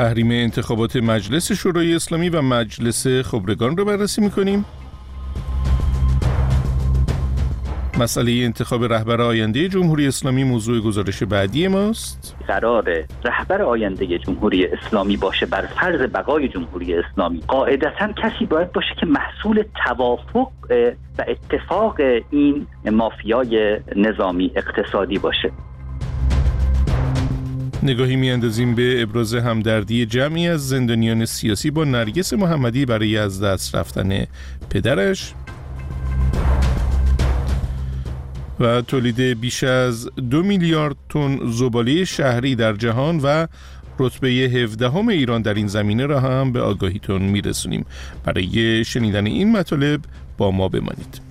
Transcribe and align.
تحریم 0.00 0.30
انتخابات 0.30 0.96
مجلس 0.96 1.52
شورای 1.52 1.94
اسلامی 1.94 2.28
و 2.28 2.42
مجلس 2.42 3.06
خبرگان 3.06 3.76
رو 3.76 3.84
بررسی 3.84 4.20
می‌کنیم. 4.20 4.64
مسئله 7.98 8.32
انتخاب 8.44 8.84
رهبر 8.84 9.20
آینده 9.20 9.68
جمهوری 9.68 10.06
اسلامی 10.06 10.44
موضوع 10.44 10.80
گزارش 10.80 11.22
بعدی 11.22 11.68
ماست. 11.68 12.36
قرار 12.48 12.84
رهبر 13.24 13.62
آینده 13.62 14.18
جمهوری 14.18 14.66
اسلامی 14.66 15.16
باشه 15.16 15.46
بر 15.46 15.66
فرض 15.66 16.00
بقای 16.00 16.48
جمهوری 16.48 16.94
اسلامی. 16.94 17.40
قاعدتا 17.48 18.12
کسی 18.12 18.46
باید 18.46 18.72
باشه 18.72 18.94
که 19.00 19.06
محصول 19.06 19.64
توافق 19.86 20.48
و 21.18 21.24
اتفاق 21.28 21.96
این 22.30 22.66
مافیای 22.92 23.80
نظامی 23.96 24.52
اقتصادی 24.54 25.18
باشه. 25.18 25.52
نگاهی 27.82 28.16
میاندازیم 28.16 28.74
به 28.74 29.02
ابراز 29.02 29.34
همدردی 29.34 30.06
جمعی 30.06 30.48
از 30.48 30.68
زندانیان 30.68 31.24
سیاسی 31.24 31.70
با 31.70 31.84
نرگس 31.84 32.32
محمدی 32.32 32.86
برای 32.86 33.16
از 33.16 33.42
دست 33.42 33.74
رفتن 33.74 34.26
پدرش. 34.70 35.34
و 38.60 38.80
تولید 38.80 39.20
بیش 39.20 39.64
از 39.64 40.08
دو 40.30 40.42
میلیارد 40.42 40.96
تن 41.08 41.50
زباله 41.50 42.04
شهری 42.04 42.54
در 42.54 42.72
جهان 42.72 43.20
و 43.22 43.46
رتبه 43.98 44.28
17 44.28 44.96
ایران 44.96 45.42
در 45.42 45.54
این 45.54 45.66
زمینه 45.66 46.06
را 46.06 46.20
هم 46.20 46.52
به 46.52 46.60
آگاهیتون 46.60 47.22
میرسونیم. 47.22 47.86
برای 48.24 48.84
شنیدن 48.84 49.26
این 49.26 49.52
مطالب 49.52 50.00
با 50.38 50.50
ما 50.50 50.68
بمانید. 50.68 51.29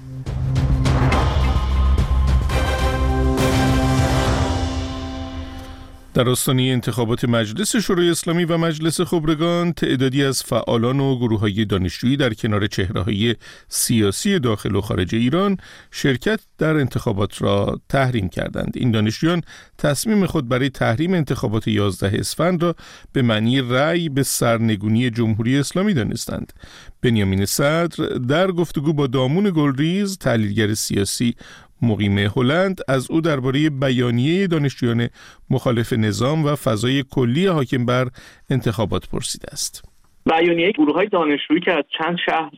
در 6.19 6.29
آستانه 6.29 6.61
انتخابات 6.61 7.25
مجلس 7.25 7.75
شورای 7.75 8.09
اسلامی 8.09 8.45
و 8.45 8.57
مجلس 8.57 9.01
خبرگان 9.01 9.73
تعدادی 9.73 10.23
از 10.23 10.43
فعالان 10.43 10.99
و 10.99 11.17
گروه 11.17 11.39
های 11.39 11.65
دانشجویی 11.65 12.17
در 12.17 12.33
کنار 12.33 12.67
چهره 12.67 13.01
های 13.01 13.35
سیاسی 13.67 14.39
داخل 14.39 14.75
و 14.75 14.81
خارج 14.81 15.15
ایران 15.15 15.57
شرکت 15.91 16.39
در 16.57 16.75
انتخابات 16.77 17.41
را 17.41 17.81
تحریم 17.89 18.29
کردند. 18.29 18.71
این 18.75 18.91
دانشجویان 18.91 19.41
تصمیم 19.77 20.25
خود 20.25 20.49
برای 20.49 20.69
تحریم 20.69 21.13
انتخابات 21.13 21.67
11 21.67 22.19
اسفند 22.19 22.63
را 22.63 22.75
به 23.13 23.21
معنی 23.21 23.61
رأی 23.61 24.09
به 24.09 24.23
سرنگونی 24.23 25.09
جمهوری 25.09 25.57
اسلامی 25.57 25.93
دانستند. 25.93 26.53
بنیامین 27.01 27.45
صدر 27.45 28.05
در 28.05 28.51
گفتگو 28.51 28.93
با 28.93 29.07
دامون 29.07 29.51
گلریز 29.55 30.17
تحلیلگر 30.17 30.73
سیاسی 30.73 31.35
مقیم 31.81 32.17
هلند 32.17 32.81
از 32.87 33.11
او 33.11 33.21
درباره 33.21 33.69
بیانیه 33.69 34.47
دانشجویان 34.47 35.09
مخالف 35.49 35.93
نظام 35.93 36.45
و 36.45 36.55
فضای 36.55 37.03
کلی 37.03 37.45
حاکم 37.47 37.85
بر 37.85 38.09
انتخابات 38.49 39.09
پرسیده 39.09 39.47
است. 39.51 39.88
بیانیه 40.29 40.71
گروه 40.71 40.95
های 40.95 41.07
دانشجویی 41.07 41.59
که 41.59 41.73
از 41.73 41.83
چند 41.97 42.17
شهر 42.25 42.53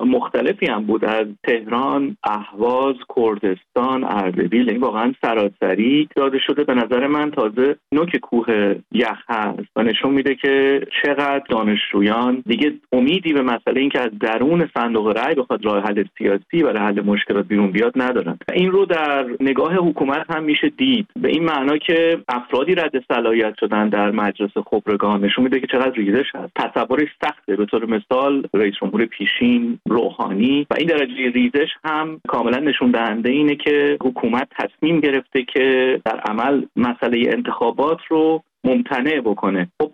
مختلفی 0.00 0.66
هم 0.66 0.86
بود 0.86 1.04
از 1.04 1.26
تهران، 1.44 2.16
اهواز، 2.24 2.96
کردستان، 3.16 4.04
اردبیل 4.04 4.66
یعنی 4.66 4.78
واقعا 4.78 5.12
سراسری 5.22 6.08
داده 6.16 6.38
شده. 6.38 6.64
به 6.64 6.74
نظر 6.74 7.06
من 7.06 7.30
تازه 7.30 7.76
نوک 7.92 8.16
کوه 8.16 8.74
یخ 8.92 9.18
هست 9.28 9.68
و 9.76 9.82
نشون 9.82 10.14
میده 10.14 10.34
که 10.34 10.80
چقدر 11.02 11.42
دانشجویان 11.48 12.42
دیگه 12.46 12.72
امیدی 12.92 13.32
به 13.32 13.42
مسئله 13.42 13.80
اینکه 13.80 14.00
از 14.00 14.10
درون 14.20 14.68
صندوق 14.74 15.18
رأی 15.18 15.34
بخواد 15.34 15.64
راه 15.64 15.82
حل 15.82 16.04
سیاسی 16.18 16.62
و 16.62 16.78
حل 16.78 17.00
مشکلات 17.00 17.46
بیرون 17.46 17.70
بیاد 17.70 17.92
ندارن. 17.96 18.38
این 18.52 18.70
رو 18.70 18.84
در 18.84 19.26
نگاه 19.40 19.74
حکومت 19.74 20.30
هم 20.30 20.44
میشه 20.44 20.68
دید. 20.68 21.06
به 21.16 21.28
این 21.28 21.44
معنا 21.44 21.76
که 21.78 22.18
افرادی 22.28 22.74
رد 22.74 23.04
صلاحیت 23.08 23.54
شدن 23.60 23.88
در 23.88 24.10
مجلس 24.10 24.50
خبرگان 24.70 25.24
نشون 25.24 25.44
میده 25.44 25.60
که 25.60 25.66
چقدر 25.66 25.92
ریزش 25.94 26.34
هست. 26.34 26.52
تصور 26.54 27.09
سخته 27.22 27.56
به 27.56 27.66
طور 27.66 27.86
مثال 27.86 28.46
رئیس 28.54 28.74
جمهور 28.80 29.04
پیشین 29.04 29.78
روحانی 29.88 30.66
و 30.70 30.74
این 30.78 30.86
درجه 30.86 31.30
ریزش 31.30 31.68
هم 31.84 32.20
کاملا 32.28 32.58
نشون 32.58 32.90
دهنده 32.90 33.30
اینه 33.30 33.56
که 33.56 33.98
حکومت 34.02 34.48
تصمیم 34.58 35.00
گرفته 35.00 35.42
که 35.42 36.00
در 36.04 36.20
عمل 36.20 36.64
مسئله 36.76 37.30
انتخابات 37.32 37.98
رو 38.08 38.42
ممتنع 38.64 39.20
بکنه. 39.20 39.68
خب 39.80 39.90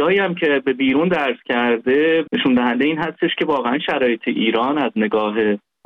هایی 0.00 0.18
هم 0.18 0.34
که 0.34 0.62
به 0.64 0.72
بیرون 0.72 1.08
درس 1.08 1.36
کرده 1.44 2.24
نشون 2.32 2.54
دهنده 2.54 2.84
این 2.84 2.98
هستش 2.98 3.34
که 3.38 3.44
واقعا 3.44 3.78
شرایط 3.78 4.20
ایران 4.26 4.78
از 4.78 4.90
نگاه 4.96 5.34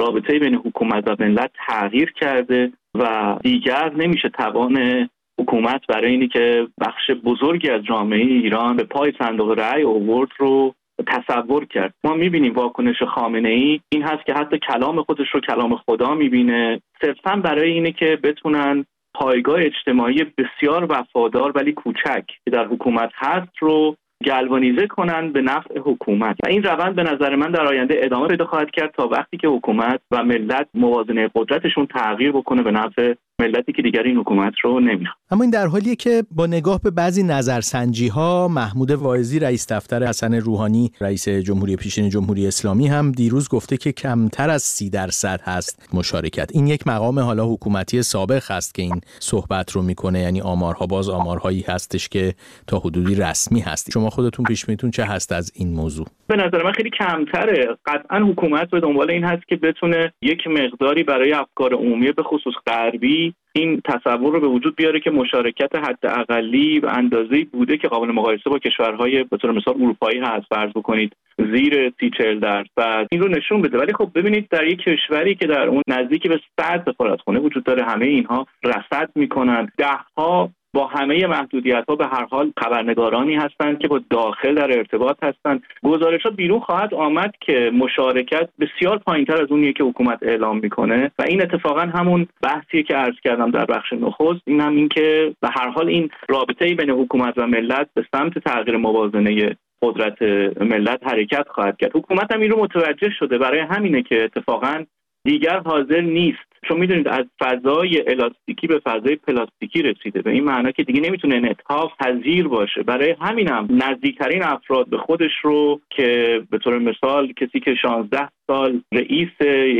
رابطه 0.00 0.38
بین 0.38 0.54
حکومت 0.54 1.08
و 1.08 1.16
ملت 1.18 1.50
تغییر 1.66 2.12
کرده 2.12 2.72
و 2.94 3.36
دیگر 3.42 3.92
نمیشه 3.96 4.28
توان 4.28 5.08
حکومت 5.40 5.86
برای 5.88 6.10
اینی 6.10 6.28
که 6.28 6.68
بخش 6.80 7.10
بزرگی 7.24 7.70
از 7.70 7.82
جامعه 7.82 8.20
ایران 8.20 8.76
به 8.76 8.84
پای 8.84 9.12
صندوق 9.18 9.58
رأی 9.58 9.82
اوورد 9.82 10.30
رو 10.38 10.74
تصور 11.06 11.64
کرد. 11.64 11.94
ما 12.04 12.14
می‌بینیم 12.14 12.54
واکنش 12.54 13.02
خامنه 13.02 13.48
ای 13.48 13.80
این 13.88 14.02
هست 14.02 14.26
که 14.26 14.34
حتی 14.34 14.58
کلام 14.58 15.02
خودش 15.02 15.28
رو 15.34 15.40
کلام 15.40 15.76
خدا 15.76 16.14
می‌بینه. 16.14 16.80
صرفا 17.00 17.36
برای 17.36 17.72
اینه 17.72 17.92
که 17.92 18.18
بتونن 18.22 18.84
پایگاه 19.14 19.60
اجتماعی 19.60 20.26
بسیار 20.38 20.86
وفادار 20.92 21.52
ولی 21.54 21.72
کوچک 21.72 22.24
که 22.44 22.50
در 22.52 22.66
حکومت 22.66 23.10
هست 23.14 23.52
رو 23.60 23.96
گلوانیزه 24.24 24.86
کنند 24.86 25.32
به 25.32 25.42
نفع 25.42 25.78
حکومت. 25.78 26.36
و 26.44 26.48
این 26.48 26.62
روند 26.62 26.94
به 26.94 27.02
نظر 27.02 27.36
من 27.36 27.50
در 27.50 27.66
آینده 27.66 28.00
ادامه 28.02 28.28
پیدا 28.28 28.44
خواهد 28.46 28.70
کرد 28.70 28.90
تا 28.90 29.08
وقتی 29.08 29.36
که 29.36 29.48
حکومت 29.48 30.00
و 30.10 30.24
ملت 30.24 30.68
موازنه 30.74 31.30
قدرتشون 31.34 31.86
تغییر 31.86 32.32
بکنه 32.32 32.62
به 32.62 32.70
نفع 32.70 33.14
ملتی 33.40 33.72
که 33.72 33.82
دیگر 33.82 34.02
این 34.02 34.16
حکومت 34.16 34.54
رو 34.62 34.80
نمی‌خواد. 34.80 35.16
اما 35.30 35.42
این 35.42 35.50
در 35.50 35.66
حالیه 35.66 35.96
که 35.96 36.22
با 36.30 36.46
نگاه 36.46 36.80
به 36.80 36.90
بعضی 36.90 37.22
نظرسنجی 37.22 38.08
ها 38.08 38.48
محمود 38.48 38.90
واعظی 38.90 39.38
رئیس 39.38 39.72
دفتر 39.72 40.04
حسن 40.04 40.34
روحانی 40.34 40.92
رئیس 41.00 41.28
جمهوری 41.28 41.76
پیشین 41.76 42.08
جمهوری 42.08 42.46
اسلامی 42.46 42.88
هم 42.88 43.12
دیروز 43.12 43.48
گفته 43.48 43.76
که 43.76 43.92
کمتر 43.92 44.50
از 44.50 44.62
سی 44.62 44.90
درصد 44.90 45.40
هست 45.44 45.88
مشارکت. 45.94 46.50
این 46.54 46.66
یک 46.66 46.86
مقام 46.86 47.18
حالا 47.18 47.46
حکومتی 47.46 48.02
سابق 48.02 48.42
هست 48.50 48.74
که 48.74 48.82
این 48.82 49.00
صحبت 49.18 49.72
رو 49.72 49.82
می‌کنه. 49.82 50.20
یعنی 50.20 50.40
آمارها 50.40 50.86
باز 50.86 51.08
آمارهایی 51.08 51.64
هستش 51.68 52.08
که 52.08 52.34
تا 52.66 52.78
حدودی 52.78 53.14
رسمی 53.14 53.60
هست 53.60 53.90
شما 53.90 54.10
خودتون 54.10 54.44
پیش 54.44 54.68
میتون 54.68 54.90
چه 54.90 55.04
هست 55.04 55.32
از 55.32 55.52
این 55.54 55.72
موضوع؟ 55.72 56.06
به 56.26 56.36
نظر 56.36 56.62
من 56.62 56.72
خیلی 56.72 56.90
کمتره. 56.90 57.76
قطعا 57.86 58.18
حکومت 58.18 58.70
به 58.70 58.80
دنبال 58.80 59.10
این 59.10 59.24
هست 59.24 59.48
که 59.48 59.56
بتونه 59.56 60.12
یک 60.22 60.46
مقداری 60.46 61.02
برای 61.02 61.32
افکار 61.32 61.74
عمومی 61.74 62.12
به 62.12 62.22
خصوص 62.22 62.54
غربی 62.66 63.25
این 63.52 63.80
تصور 63.84 64.32
رو 64.32 64.40
به 64.40 64.48
وجود 64.48 64.76
بیاره 64.76 65.00
که 65.00 65.10
مشارکت 65.10 65.76
حد 65.76 66.06
اقلی 66.06 66.80
و 66.80 66.86
اندازه‌ای 66.86 67.44
بوده 67.44 67.76
که 67.76 67.88
قابل 67.88 68.12
مقایسه 68.12 68.50
با 68.50 68.58
کشورهای 68.58 69.24
به 69.24 69.36
طور 69.36 69.52
مثال 69.52 69.74
اروپایی 69.74 70.18
هست 70.18 70.46
فرض 70.50 70.70
بکنید 70.70 71.16
زیر 71.38 71.92
سی 72.00 72.10
چل 72.18 72.40
درصد. 72.40 73.06
این 73.10 73.20
رو 73.20 73.28
نشون 73.28 73.62
بده. 73.62 73.78
ولی 73.78 73.92
خب 73.92 74.10
ببینید 74.14 74.48
در 74.50 74.66
یک 74.66 74.78
کشوری 74.78 75.34
که 75.34 75.46
در 75.46 75.68
اون 75.68 75.82
نزدیک 75.88 76.28
به 76.28 76.40
صد 76.60 76.82
سفارتخانه 76.90 77.38
وجود 77.38 77.64
داره 77.64 77.84
همه 77.84 78.06
اینها 78.06 78.46
رصد 78.64 79.10
می‌کنن. 79.14 79.68
ده 79.78 79.98
ها 80.16 80.50
با 80.74 80.86
همه 80.86 81.26
محدودیت 81.26 81.84
ها 81.88 81.96
به 81.96 82.06
هر 82.06 82.26
حال 82.30 82.52
خبرنگارانی 82.58 83.34
هستند 83.34 83.78
که 83.78 83.88
با 83.88 84.00
داخل 84.10 84.54
در 84.54 84.78
ارتباط 84.78 85.16
هستند. 85.22 85.62
گزارش 85.84 86.22
ها 86.22 86.30
بیرون 86.30 86.60
خواهد 86.60 86.94
آمد 86.94 87.34
که 87.40 87.70
مشارکت 87.74 88.48
بسیار 88.60 88.98
پایینتر 88.98 89.42
از 89.42 89.50
اونیه 89.50 89.72
که 89.72 89.84
حکومت 89.84 90.18
اعلام 90.22 90.58
می‌کنه 90.58 91.10
و 91.18 91.22
این 91.22 91.42
اتفاقا 91.42 91.80
همون 91.80 92.26
بحثیه 92.42 92.82
که 92.82 92.94
عرض 92.94 93.14
کردم 93.24 93.50
در 93.50 93.64
بخش 93.64 93.92
نخست. 93.92 94.42
این 94.44 94.60
هم 94.60 94.76
این 94.76 94.88
که 94.88 95.34
به 95.40 95.48
هر 95.48 95.68
حال 95.68 95.88
این 95.88 96.10
رابطه 96.28 96.74
بین 96.74 96.90
حکومت 96.90 97.34
و 97.36 97.46
ملت 97.46 97.88
به 97.94 98.04
سمت 98.12 98.38
تغییر 98.38 98.76
موازنه 98.76 99.56
قدرت 99.82 100.22
ملت 100.60 101.06
حرکت 101.06 101.48
خواهد 101.48 101.76
کرد. 101.76 101.96
حکومت 101.96 102.32
هم 102.32 102.40
این 102.40 102.50
رو 102.50 102.62
متوجه 102.62 103.10
شده. 103.18 103.38
برای 103.38 103.60
همینه 103.60 104.02
که 104.02 104.24
اتفاقا 104.24 104.84
دیگر 105.26 105.58
حاضر 105.58 106.00
نیست. 106.00 106.46
چون 106.68 106.80
می‌دونید 106.80 107.08
از 107.08 107.24
فضای 107.40 108.02
الاستیکی 108.06 108.66
به 108.66 108.80
فضای 108.84 109.16
پلاستیکی 109.16 109.82
رسیده 109.82 110.22
به 110.22 110.30
این 110.30 110.44
معنا 110.44 110.70
که 110.70 110.82
دیگه 110.82 111.00
نمی‌تونه 111.00 111.36
انعطاف 111.36 111.92
پذیر 112.00 112.48
باشه. 112.48 112.82
برای 112.82 113.14
همینم 113.20 113.68
نزدیکترین 113.70 114.42
افراد 114.42 114.88
به 114.88 114.98
خودش 114.98 115.32
رو 115.42 115.80
که 115.90 116.40
به 116.50 116.58
طور 116.58 116.78
مثال 116.78 117.32
کسی 117.32 117.60
که 117.60 117.74
16 117.74 118.28
سال 118.46 118.80
رئیس 118.92 119.28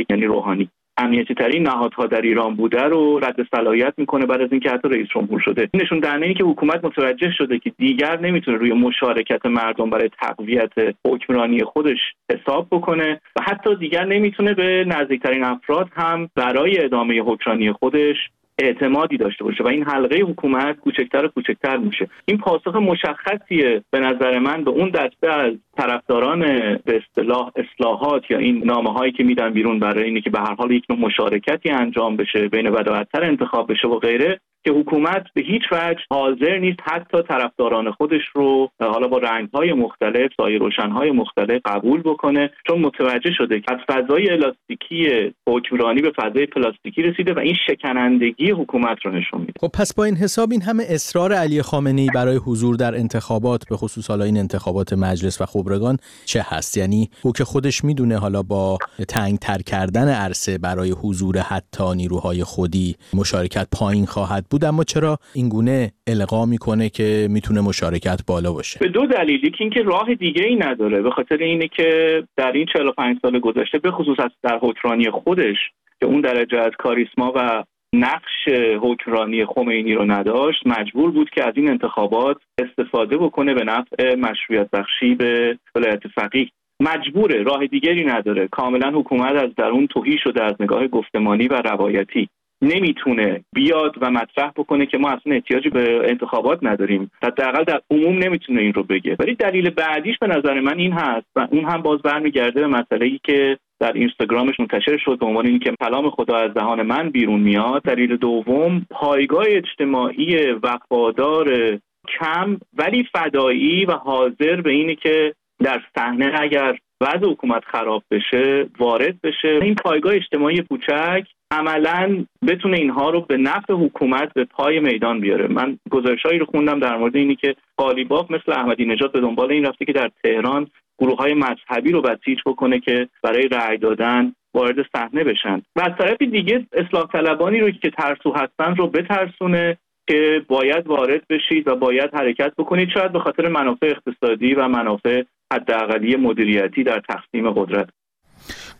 یعنی 0.09 0.25
روحانی 0.25 0.69
امنیتی 0.97 1.33
ترین 1.33 1.63
نهادها 1.63 2.05
در 2.05 2.21
ایران 2.21 2.55
بوده 2.55 2.81
رو 2.81 3.19
رد 3.19 3.47
صلاحیت 3.55 3.93
می‌کنه 3.97 4.25
بعد 4.25 4.41
از 4.41 4.51
اینکه 4.51 4.69
حتی 4.69 4.89
رئیس 4.89 5.07
جمهور 5.15 5.39
شده. 5.39 5.69
نشون 5.73 5.99
دهنده 5.99 6.33
که 6.33 6.43
حکومت 6.43 6.85
متوجه 6.85 7.31
شده 7.37 7.59
که 7.59 7.71
دیگر 7.77 8.19
نمی‌تونه 8.19 8.57
روی 8.57 8.73
مشارکت 8.73 9.45
مردم 9.45 9.89
برای 9.89 10.09
تقویت 10.21 10.71
حکمرانی 11.05 11.63
خودش 11.63 11.99
حساب 12.31 12.67
بکنه 12.71 13.21
و 13.35 13.41
حتی 13.41 13.75
دیگر 13.75 14.05
نمی‌تونه 14.05 14.53
به 14.53 14.85
نزدیکترین 14.87 15.43
افراد 15.43 15.89
هم 15.95 16.29
برای 16.35 16.83
ادامه 16.85 17.19
حکمرانی 17.19 17.71
خودش 17.71 18.17
اعتمادی 18.59 19.17
داشته 19.17 19.43
باشه 19.43 19.63
و 19.63 19.67
این 19.67 19.83
حلقه 19.83 20.17
حکومت 20.17 20.79
کوچکتر 20.79 21.25
و 21.25 21.27
کوچکتر 21.27 21.77
میشه. 21.77 22.09
این 22.25 22.37
پاسخ 22.37 22.75
مشخصیه 22.75 23.83
به 23.91 23.99
نظر 23.99 24.39
من 24.39 24.63
به 24.63 24.71
اون 24.71 24.89
دسته 24.89 25.31
از 25.31 25.53
طرفداران 25.77 26.39
به 26.85 27.01
اصطلاح 27.01 27.51
اصلاحات 27.55 28.31
یا 28.31 28.37
این 28.37 28.63
نامه 28.65 28.93
هایی 28.93 29.11
که 29.11 29.23
میدن 29.23 29.53
بیرون 29.53 29.79
برای 29.79 30.03
اینه 30.03 30.21
که 30.21 30.29
به 30.29 30.39
هر 30.39 30.55
حال 30.55 30.71
یک 30.71 30.85
نوع 30.89 30.99
مشارکتی 30.99 31.69
انجام 31.69 32.15
بشه 32.15 32.47
بین 32.47 32.71
بد 32.71 32.87
و 32.87 33.03
انتخاب 33.21 33.71
بشه 33.71 33.87
و 33.87 33.99
غیره 33.99 34.39
که 34.67 34.73
حکومت 34.73 35.23
به 35.33 35.41
هیچ 35.41 35.63
وجه 35.71 35.99
حاضر 36.09 36.57
نیست 36.57 36.79
حتی 36.83 37.21
طرفداران 37.21 37.91
خودش 37.91 38.21
رو 38.33 38.69
حالا 38.79 39.07
با 39.07 39.17
رنگهای 39.17 39.73
مختلف 39.73 40.31
سایه 40.37 40.57
روشنهای 40.57 41.11
مختلف 41.11 41.61
قبول 41.65 42.01
بکنه. 42.01 42.49
چون 42.67 42.79
متوجه 42.79 43.31
شده 43.31 43.59
که 43.59 43.73
از 43.73 43.79
فضای 43.87 44.29
الاستیکی 44.29 45.31
حکمرانی 45.47 46.01
به 46.01 46.11
فضای 46.11 46.45
پلاستیکی 46.45 47.01
رسیده 47.01 47.33
و 47.33 47.39
این 47.39 47.55
شکنندگی 47.67 48.46
حکومت 48.51 48.97
رو 49.05 49.11
نشون 49.11 49.39
میده. 49.39 49.53
خب 49.61 49.67
پس 49.67 49.93
با 49.93 50.03
این 50.03 50.15
حساب 50.15 50.51
این 50.51 50.61
همه 50.61 50.83
اصرار 50.89 51.33
علی 51.33 51.61
خامنه 51.61 52.01
ای 52.01 52.09
برای 52.15 52.35
حضور 52.35 52.75
در 52.75 52.95
انتخابات 52.95 53.63
به 53.69 53.77
خصوص 53.77 54.09
حالا 54.09 54.25
این 54.25 54.37
انتخابات 54.37 54.93
مجلس 54.93 55.41
و 55.41 55.45
خبرگان 55.45 55.97
چه 56.25 56.45
هست؟ 56.45 56.77
یعنی 56.77 57.09
او 57.23 57.31
که 57.31 57.43
خودش 57.43 57.83
می‌دونه 57.83 58.17
حالا 58.17 58.43
با 58.43 58.77
تنگ 59.07 59.37
تر 59.37 59.57
کردن 59.57 60.09
عرصه 60.09 60.57
برای 60.57 60.91
حضور 60.91 61.37
حتی 61.37 61.95
نیروهای 61.95 62.43
خودی 62.43 62.95
مشارکت 63.13 63.67
پایین 63.79 64.05
خواهد 64.05 64.45
بود 64.49 64.65
اما 64.65 64.83
چرا 64.83 65.17
این 65.35 65.49
گونه 65.49 65.91
القا 66.07 66.45
می‌کنه 66.45 66.89
که 66.89 67.27
می‌تونه 67.29 67.61
مشارکت 67.61 68.21
بالا 68.27 68.53
باشه؟ 68.53 68.79
به 68.79 68.87
دو 68.87 69.05
دلیل 69.05 69.43
یکی 69.43 69.57
اینکه 69.59 69.81
راه 69.81 70.15
دیگه 70.15 70.43
ای 70.43 70.55
نداره 70.55 71.01
به 71.01 71.11
خاطر 71.11 71.37
اینه 71.37 71.67
که 71.67 72.23
در 72.37 72.51
این 72.51 72.65
45 72.73 73.17
سال 73.21 73.39
گذشته 73.39 73.77
به 73.77 73.91
خصوص 73.91 74.17
در 74.43 74.59
حکمرانی 74.61 75.09
خودش 75.11 75.57
که 75.99 76.05
اون 76.05 76.21
درجه 76.21 76.57
از 76.57 76.71
کاریسما 76.79 77.33
و 77.35 77.63
نقش 77.93 78.47
حکمرانی 78.81 79.45
خمینی 79.45 79.93
رو 79.93 80.11
نداشت 80.11 80.67
مجبور 80.67 81.11
بود 81.11 81.29
که 81.29 81.43
از 81.47 81.53
این 81.55 81.69
انتخابات 81.69 82.37
استفاده 82.57 83.17
بکنه 83.17 83.53
به 83.53 83.63
نفع 83.63 84.15
مشروعیت 84.15 84.69
بخشی 84.71 85.15
به 85.15 85.59
ولایت 85.75 86.07
فقیه. 86.07 86.49
مجبوره 86.79 87.43
راه 87.43 87.67
دیگری 87.67 88.05
نداره. 88.05 88.47
کاملا 88.47 88.91
حکومت 88.91 89.35
از 89.43 89.55
درون 89.55 89.87
توهی 89.87 90.17
شده 90.23 90.43
از 90.43 90.53
نگاه 90.59 90.87
گفتمانی 90.87 91.47
و 91.47 91.53
روایتی. 91.53 92.29
نمی‌تونه 92.61 93.43
بیاد 93.55 93.95
و 94.01 94.11
مطرح 94.11 94.51
بکنه 94.55 94.85
که 94.85 94.97
ما 94.97 95.09
اصلا 95.09 95.33
احتیاجی 95.33 95.69
به 95.69 96.09
انتخابات 96.09 96.59
نداریم. 96.61 97.11
حداقل 97.23 97.63
در 97.63 97.81
عموم 97.91 98.17
نمی‌تونه 98.17 98.61
این 98.61 98.73
رو 98.73 98.83
بگه. 98.83 99.15
ولی 99.19 99.35
دلیل 99.35 99.69
بعدیش 99.69 100.17
به 100.21 100.27
نظر 100.27 100.59
من 100.59 100.79
این 100.79 100.93
هست 100.93 101.27
و 101.35 101.47
اون 101.51 101.65
هم 101.65 101.81
باز 101.81 102.01
برمیگرده 102.01 102.61
به 102.61 102.67
مسئله 102.67 103.05
ای 103.05 103.19
که 103.23 103.57
در 103.79 103.93
اینستاگرامش 103.93 104.59
منتشر 104.59 104.97
شد 104.97 105.17
به 105.19 105.25
عنوان 105.25 105.47
اینکه 105.47 105.73
کلام 105.81 106.09
خدا 106.09 106.35
از 106.35 106.53
دهان 106.53 106.81
من 106.81 107.09
بیرون 107.09 107.39
میاد. 107.39 107.81
دلیل 107.81 108.17
دوم 108.17 108.85
پایگاه 108.89 109.45
اجتماعی 109.47 110.51
وفادار 110.51 111.77
کم 112.19 112.59
ولی 112.77 113.07
فدایی 113.13 113.85
و 113.85 113.91
حاضر 113.91 114.61
به 114.61 114.71
اینه 114.71 114.95
که 114.95 115.33
در 115.63 115.81
صحنه 115.95 116.31
اگر 116.39 116.77
وضع 117.01 117.31
حکومت 117.31 117.63
خراب 117.65 118.03
بشه 118.11 118.69
وارد 118.79 119.21
بشه. 119.21 119.59
این 119.61 119.75
پایگاه 119.75 120.15
اجتماعی 120.15 120.61
کوچک 120.61 121.27
عملا 121.51 122.25
بتونه 122.47 122.77
اینها 122.77 123.09
رو 123.09 123.21
به 123.21 123.37
نفع 123.37 123.73
حکومت 123.73 124.33
به 124.33 124.45
پای 124.45 124.79
میدان 124.79 125.19
بیاره. 125.19 125.47
من 125.47 125.77
گزارشهایی 125.89 126.39
رو 126.39 126.45
خوندم 126.45 126.79
در 126.79 126.97
مورد 126.97 127.15
اینی 127.15 127.35
که 127.35 127.55
قالیباف 127.77 128.31
مثل 128.31 128.51
احمدی 128.51 128.85
نژاد 128.85 129.11
به 129.11 129.19
دنبال 129.19 129.51
این 129.51 129.65
رفته 129.65 129.85
که 129.85 129.93
در 129.93 130.11
تهران 130.23 130.67
گروه 130.99 131.17
های 131.17 131.33
مذهبی 131.33 131.91
رو 131.91 132.01
بسیج 132.01 132.39
بکنه 132.45 132.79
که 132.79 133.09
برای 133.23 133.47
رأی 133.47 133.77
دادن 133.77 134.33
وارد 134.53 134.85
صحنه 134.95 135.23
بشن. 135.23 135.61
و 135.75 135.81
از 135.81 135.91
طرف 135.99 136.21
دیگه 136.21 136.65
اصلاح 136.73 137.07
طلبانی 137.11 137.59
رو 137.59 137.71
که 137.71 137.89
ترسو 137.89 138.33
هستن 138.33 138.75
رو 138.75 138.87
بترسونه 138.87 139.77
که 140.07 140.45
باید 140.47 140.87
وارد 140.87 141.21
بشید 141.29 141.67
و 141.67 141.75
باید 141.75 142.13
حرکت 142.13 142.53
بکنید. 142.57 142.89
شاید 142.89 143.11
به 143.11 143.19
خاطر 143.19 143.47
منافع 143.47 143.85
اقتصادی 143.85 144.53
و 144.53 144.67
منافع 144.67 145.23
حداقلی 145.53 146.15
مدیریتی 146.15 146.83
در 146.83 147.01
تقسیم 147.09 147.51
قدرت. 147.51 147.89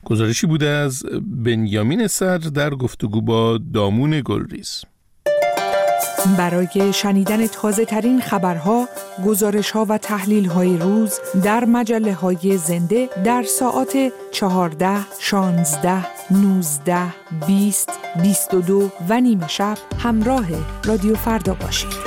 گزارشی 0.10 0.48
بوده 0.48 0.68
از 0.68 1.04
بنیامین 1.44 2.08
سر 2.08 2.38
در 2.38 2.70
گفتگو 2.70 3.22
با 3.22 3.60
دامون 3.74 4.22
گلریز 4.26 4.84
برای 6.38 6.94
شنیدن 6.94 7.48
تازه 7.48 7.86
ترین 7.86 8.22
خبرها، 8.22 8.88
گزارش 9.26 9.72
ها 9.72 9.86
و 9.90 9.98
تحلیل 9.98 10.46
های 10.46 10.78
روز 10.78 11.20
در 11.44 11.66
مجله 11.66 12.14
های 12.14 12.58
زنده 12.58 13.10
در 13.24 13.44
ساعت 13.44 14.12
14, 14.32 14.98
16, 15.20 16.08
19, 16.32 17.14
20, 17.48 17.90
22 18.22 18.92
و 19.10 19.22
نیمه 19.22 19.48
شب 19.48 19.78
همراه 20.00 20.48
رادیو 20.86 21.16
فردا 21.16 21.54
باشید. 21.54 22.07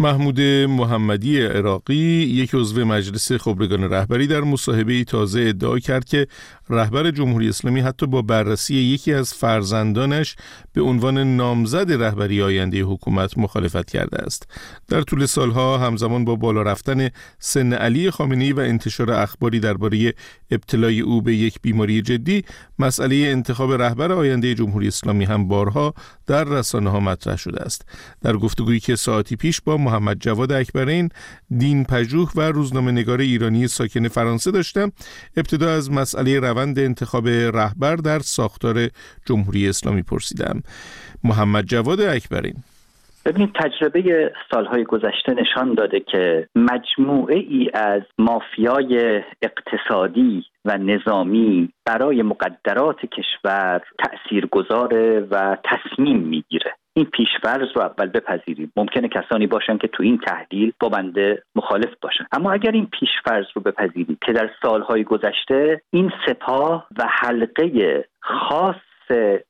محمود 0.00 0.40
محمدی 0.68 1.40
عراقی 1.40 1.94
یک 1.94 2.50
عضو 2.54 2.84
مجلس 2.84 3.32
خبرگان 3.32 3.90
رهبری 3.90 4.26
در 4.26 4.40
مصاحبه 4.40 5.04
تازه 5.04 5.40
ادعا 5.40 5.78
کرد 5.78 6.04
که 6.04 6.26
رهبر 6.70 7.10
جمهوری 7.10 7.48
اسلامی 7.48 7.80
حتی 7.80 8.06
با 8.06 8.22
بررسی 8.22 8.74
یکی 8.74 9.12
از 9.12 9.34
فرزندانش 9.34 10.36
به 10.72 10.82
عنوان 10.82 11.36
نامزد 11.36 11.92
رهبری 11.92 12.42
آینده 12.42 12.82
حکومت 12.82 13.38
مخالفت 13.38 13.90
کرده 13.90 14.22
است. 14.22 14.46
در 14.88 15.02
طول 15.02 15.26
سالها 15.26 15.78
همزمان 15.78 16.24
با 16.24 16.36
بالا 16.36 16.62
رفتن 16.62 17.08
سن 17.38 17.72
علی 17.72 18.10
خامنه‌ای 18.10 18.52
و 18.52 18.60
انتشار 18.60 19.10
اخباری 19.10 19.60
درباره 19.60 20.14
ابتلای 20.50 21.00
او 21.00 21.22
به 21.22 21.34
یک 21.34 21.58
بیماری 21.62 22.02
جدی 22.02 22.44
مسئله 22.78 23.16
انتخاب 23.16 23.72
رهبر 23.72 24.12
آینده 24.12 24.54
جمهوری 24.54 24.88
اسلامی 24.88 25.24
هم 25.24 25.48
بارها 25.48 25.94
در 26.26 26.44
رسانه 26.44 26.90
ها 26.90 27.00
مطرح 27.00 27.36
شده 27.36 27.62
است. 27.62 27.84
در 28.20 28.36
گفتگویی 28.36 28.80
که 28.80 28.96
ساعتی 28.96 29.36
پیش 29.36 29.60
با 29.60 29.76
محمد 29.76 30.16
جواد 30.20 30.52
اکبرین 30.52 31.08
دین 31.58 31.84
پژوه 31.84 32.30
و 32.34 32.40
روزنامه 32.40 32.92
نگار 32.92 33.20
ایرانی 33.20 33.68
ساکن 33.68 34.08
فرانسه 34.08 34.50
داشتم 34.50 34.92
ابتدا 35.36 35.70
از 35.70 35.90
مسئله 35.90 36.40
روند 36.40 36.78
انتخاب 36.78 37.28
رهبر 37.28 37.96
در 37.96 38.18
ساختار 38.18 38.88
جمهوری 39.26 39.68
اسلامی 39.68 40.02
پرسیدم. 40.02 40.59
محمد 41.24 41.64
جواد 41.64 42.00
اکبرین. 42.00 42.54
ببینید 43.24 43.54
تجربه 43.54 44.32
سالهای 44.50 44.84
گذشته 44.84 45.34
نشان 45.34 45.74
داده 45.74 46.00
که 46.00 46.48
مجموعه 46.54 47.36
ای 47.36 47.70
از 47.74 48.02
مافیای 48.18 49.22
اقتصادی 49.42 50.44
و 50.64 50.78
نظامی 50.78 51.68
برای 51.86 52.22
مقدرات 52.22 52.96
کشور 53.06 53.80
تأثیر 53.98 54.46
گذاره 54.46 55.20
و 55.30 55.56
تصمیم 55.64 56.18
می‌گیره. 56.18 56.74
این 56.94 57.04
پیشفرض 57.04 57.68
رو 57.74 57.82
اول 57.82 58.06
بپذیریم. 58.06 58.72
ممکنه 58.76 59.08
کسانی 59.08 59.46
باشن 59.46 59.78
که 59.78 59.88
تو 59.88 60.02
این 60.02 60.18
تحلیل 60.18 60.72
با 60.80 60.88
بنده 60.88 61.42
مخالف 61.54 61.90
باشن. 62.02 62.24
اما 62.32 62.52
اگر 62.52 62.70
این 62.70 62.86
پیشفرض 62.86 63.46
رو 63.54 63.62
بپذیریم 63.62 64.18
که 64.26 64.32
در 64.32 64.50
سالهای 64.62 65.04
گذشته 65.04 65.82
این 65.92 66.12
سپاه 66.26 66.86
و 66.98 67.04
حلقه 67.08 68.04
خاص 68.20 68.76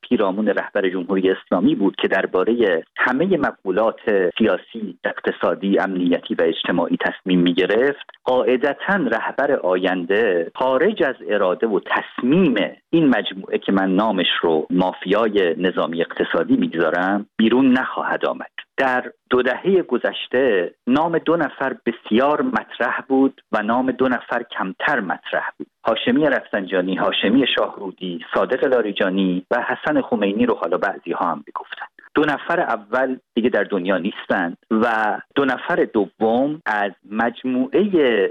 پیرامون 0.02 0.48
رهبر 0.48 0.88
جمهوری 0.88 1.30
اسلامی 1.30 1.74
بود 1.74 1.96
که 1.96 2.08
درباره 2.08 2.84
همه 3.02 3.36
مقولات 3.36 4.00
سیاسی، 4.38 4.98
اقتصادی، 5.04 5.78
امنیتی 5.78 6.34
و 6.34 6.42
اجتماعی 6.42 6.96
تصمیم 6.96 7.40
می 7.40 7.54
گرفت 7.54 8.10
قاعدتا 8.24 8.96
رهبر 8.96 9.52
آینده 9.52 10.50
خارج 10.54 11.02
از 11.02 11.14
اراده 11.28 11.66
و 11.66 11.80
تصمیم 11.80 12.54
این 12.90 13.08
مجموعه 13.08 13.58
که 13.58 13.72
من 13.72 13.94
نامش 13.94 14.26
رو 14.42 14.66
مافیای 14.70 15.54
نظامی 15.58 16.00
اقتصادی 16.00 16.56
می‌گذارم 16.56 17.26
بیرون 17.36 17.72
نخواهد 17.72 18.26
آمد. 18.26 18.50
در 18.76 19.12
دو 19.30 19.42
دهه 19.42 19.82
گذشته 19.82 20.74
نام 20.86 21.18
دو 21.18 21.36
نفر 21.36 21.76
بسیار 21.86 22.42
مطرح 22.42 23.00
بود 23.08 23.40
و 23.52 23.62
نام 23.62 23.90
دو 23.90 24.08
نفر 24.08 24.42
کمتر 24.42 25.00
مطرح 25.00 25.50
بود. 25.58 25.66
هاشمی 25.86 26.26
رفسنجانی، 26.26 26.96
هاشمی 26.96 27.46
شاهرودی، 27.58 28.20
صادق 28.34 28.64
لاریجانی 28.64 29.46
و 29.50 29.62
حسن 29.62 30.00
خمینی 30.00 30.46
رو 30.46 30.54
حالا 30.54 30.78
بعضی 30.78 31.12
ها 31.12 31.26
هم 31.26 31.44
بگفتن 31.46 31.86
دو 32.14 32.22
نفر 32.22 32.60
اول 32.60 33.16
دیگه 33.34 33.48
در 33.48 33.64
دنیا 33.64 33.98
نیستند 33.98 34.56
و 34.70 35.16
دو 35.34 35.44
نفر 35.44 35.76
دوم 35.76 36.62
از 36.66 36.92
مجموعه 37.10 37.82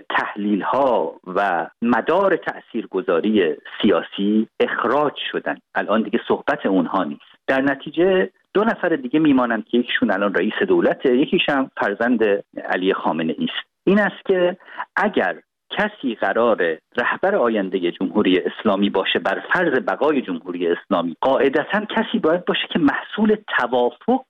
تحلیل 0.10 0.62
ها 0.62 1.16
و 1.28 1.68
مدار 1.82 2.36
تاثیرگذاری 2.36 3.56
سیاسی 3.82 4.48
اخراج 4.60 5.14
شدن. 5.32 5.58
الان 5.76 6.04
دیگه 6.04 6.20
صحبت 6.28 6.66
اونها 6.66 7.04
نیست. 7.04 7.22
در 7.48 7.62
نتیجه 7.62 8.30
دو 8.54 8.64
نفر 8.64 8.90
دیگه 8.90 9.20
میمانند 9.20 9.66
که 9.66 9.78
یکیشون 9.78 10.12
الان 10.12 10.34
رئیس 10.34 10.54
دولته 10.68 11.18
یکیش 11.18 11.50
هم 11.50 11.72
فرزند 11.78 12.24
علی 12.66 12.94
خامنه 12.94 13.36
است 13.40 13.70
این 13.84 14.00
است 14.00 14.26
که 14.26 14.58
اگر 14.96 15.36
کسی 15.70 16.16
قرار 16.16 16.78
رهبر 16.98 17.36
آینده 17.36 17.92
جمهوری 17.92 18.40
اسلامی 18.40 18.90
باشه 18.90 19.20
بر 19.20 19.44
فرض 19.54 19.80
بقای 19.88 20.22
جمهوری 20.22 20.68
اسلامی 20.68 21.16
قاعدتا 21.22 21.80
کسی 21.80 22.20
باید 22.20 22.46
باشه 22.46 22.68
که 22.74 22.80
محصول 22.80 23.36
توافق 23.60 24.22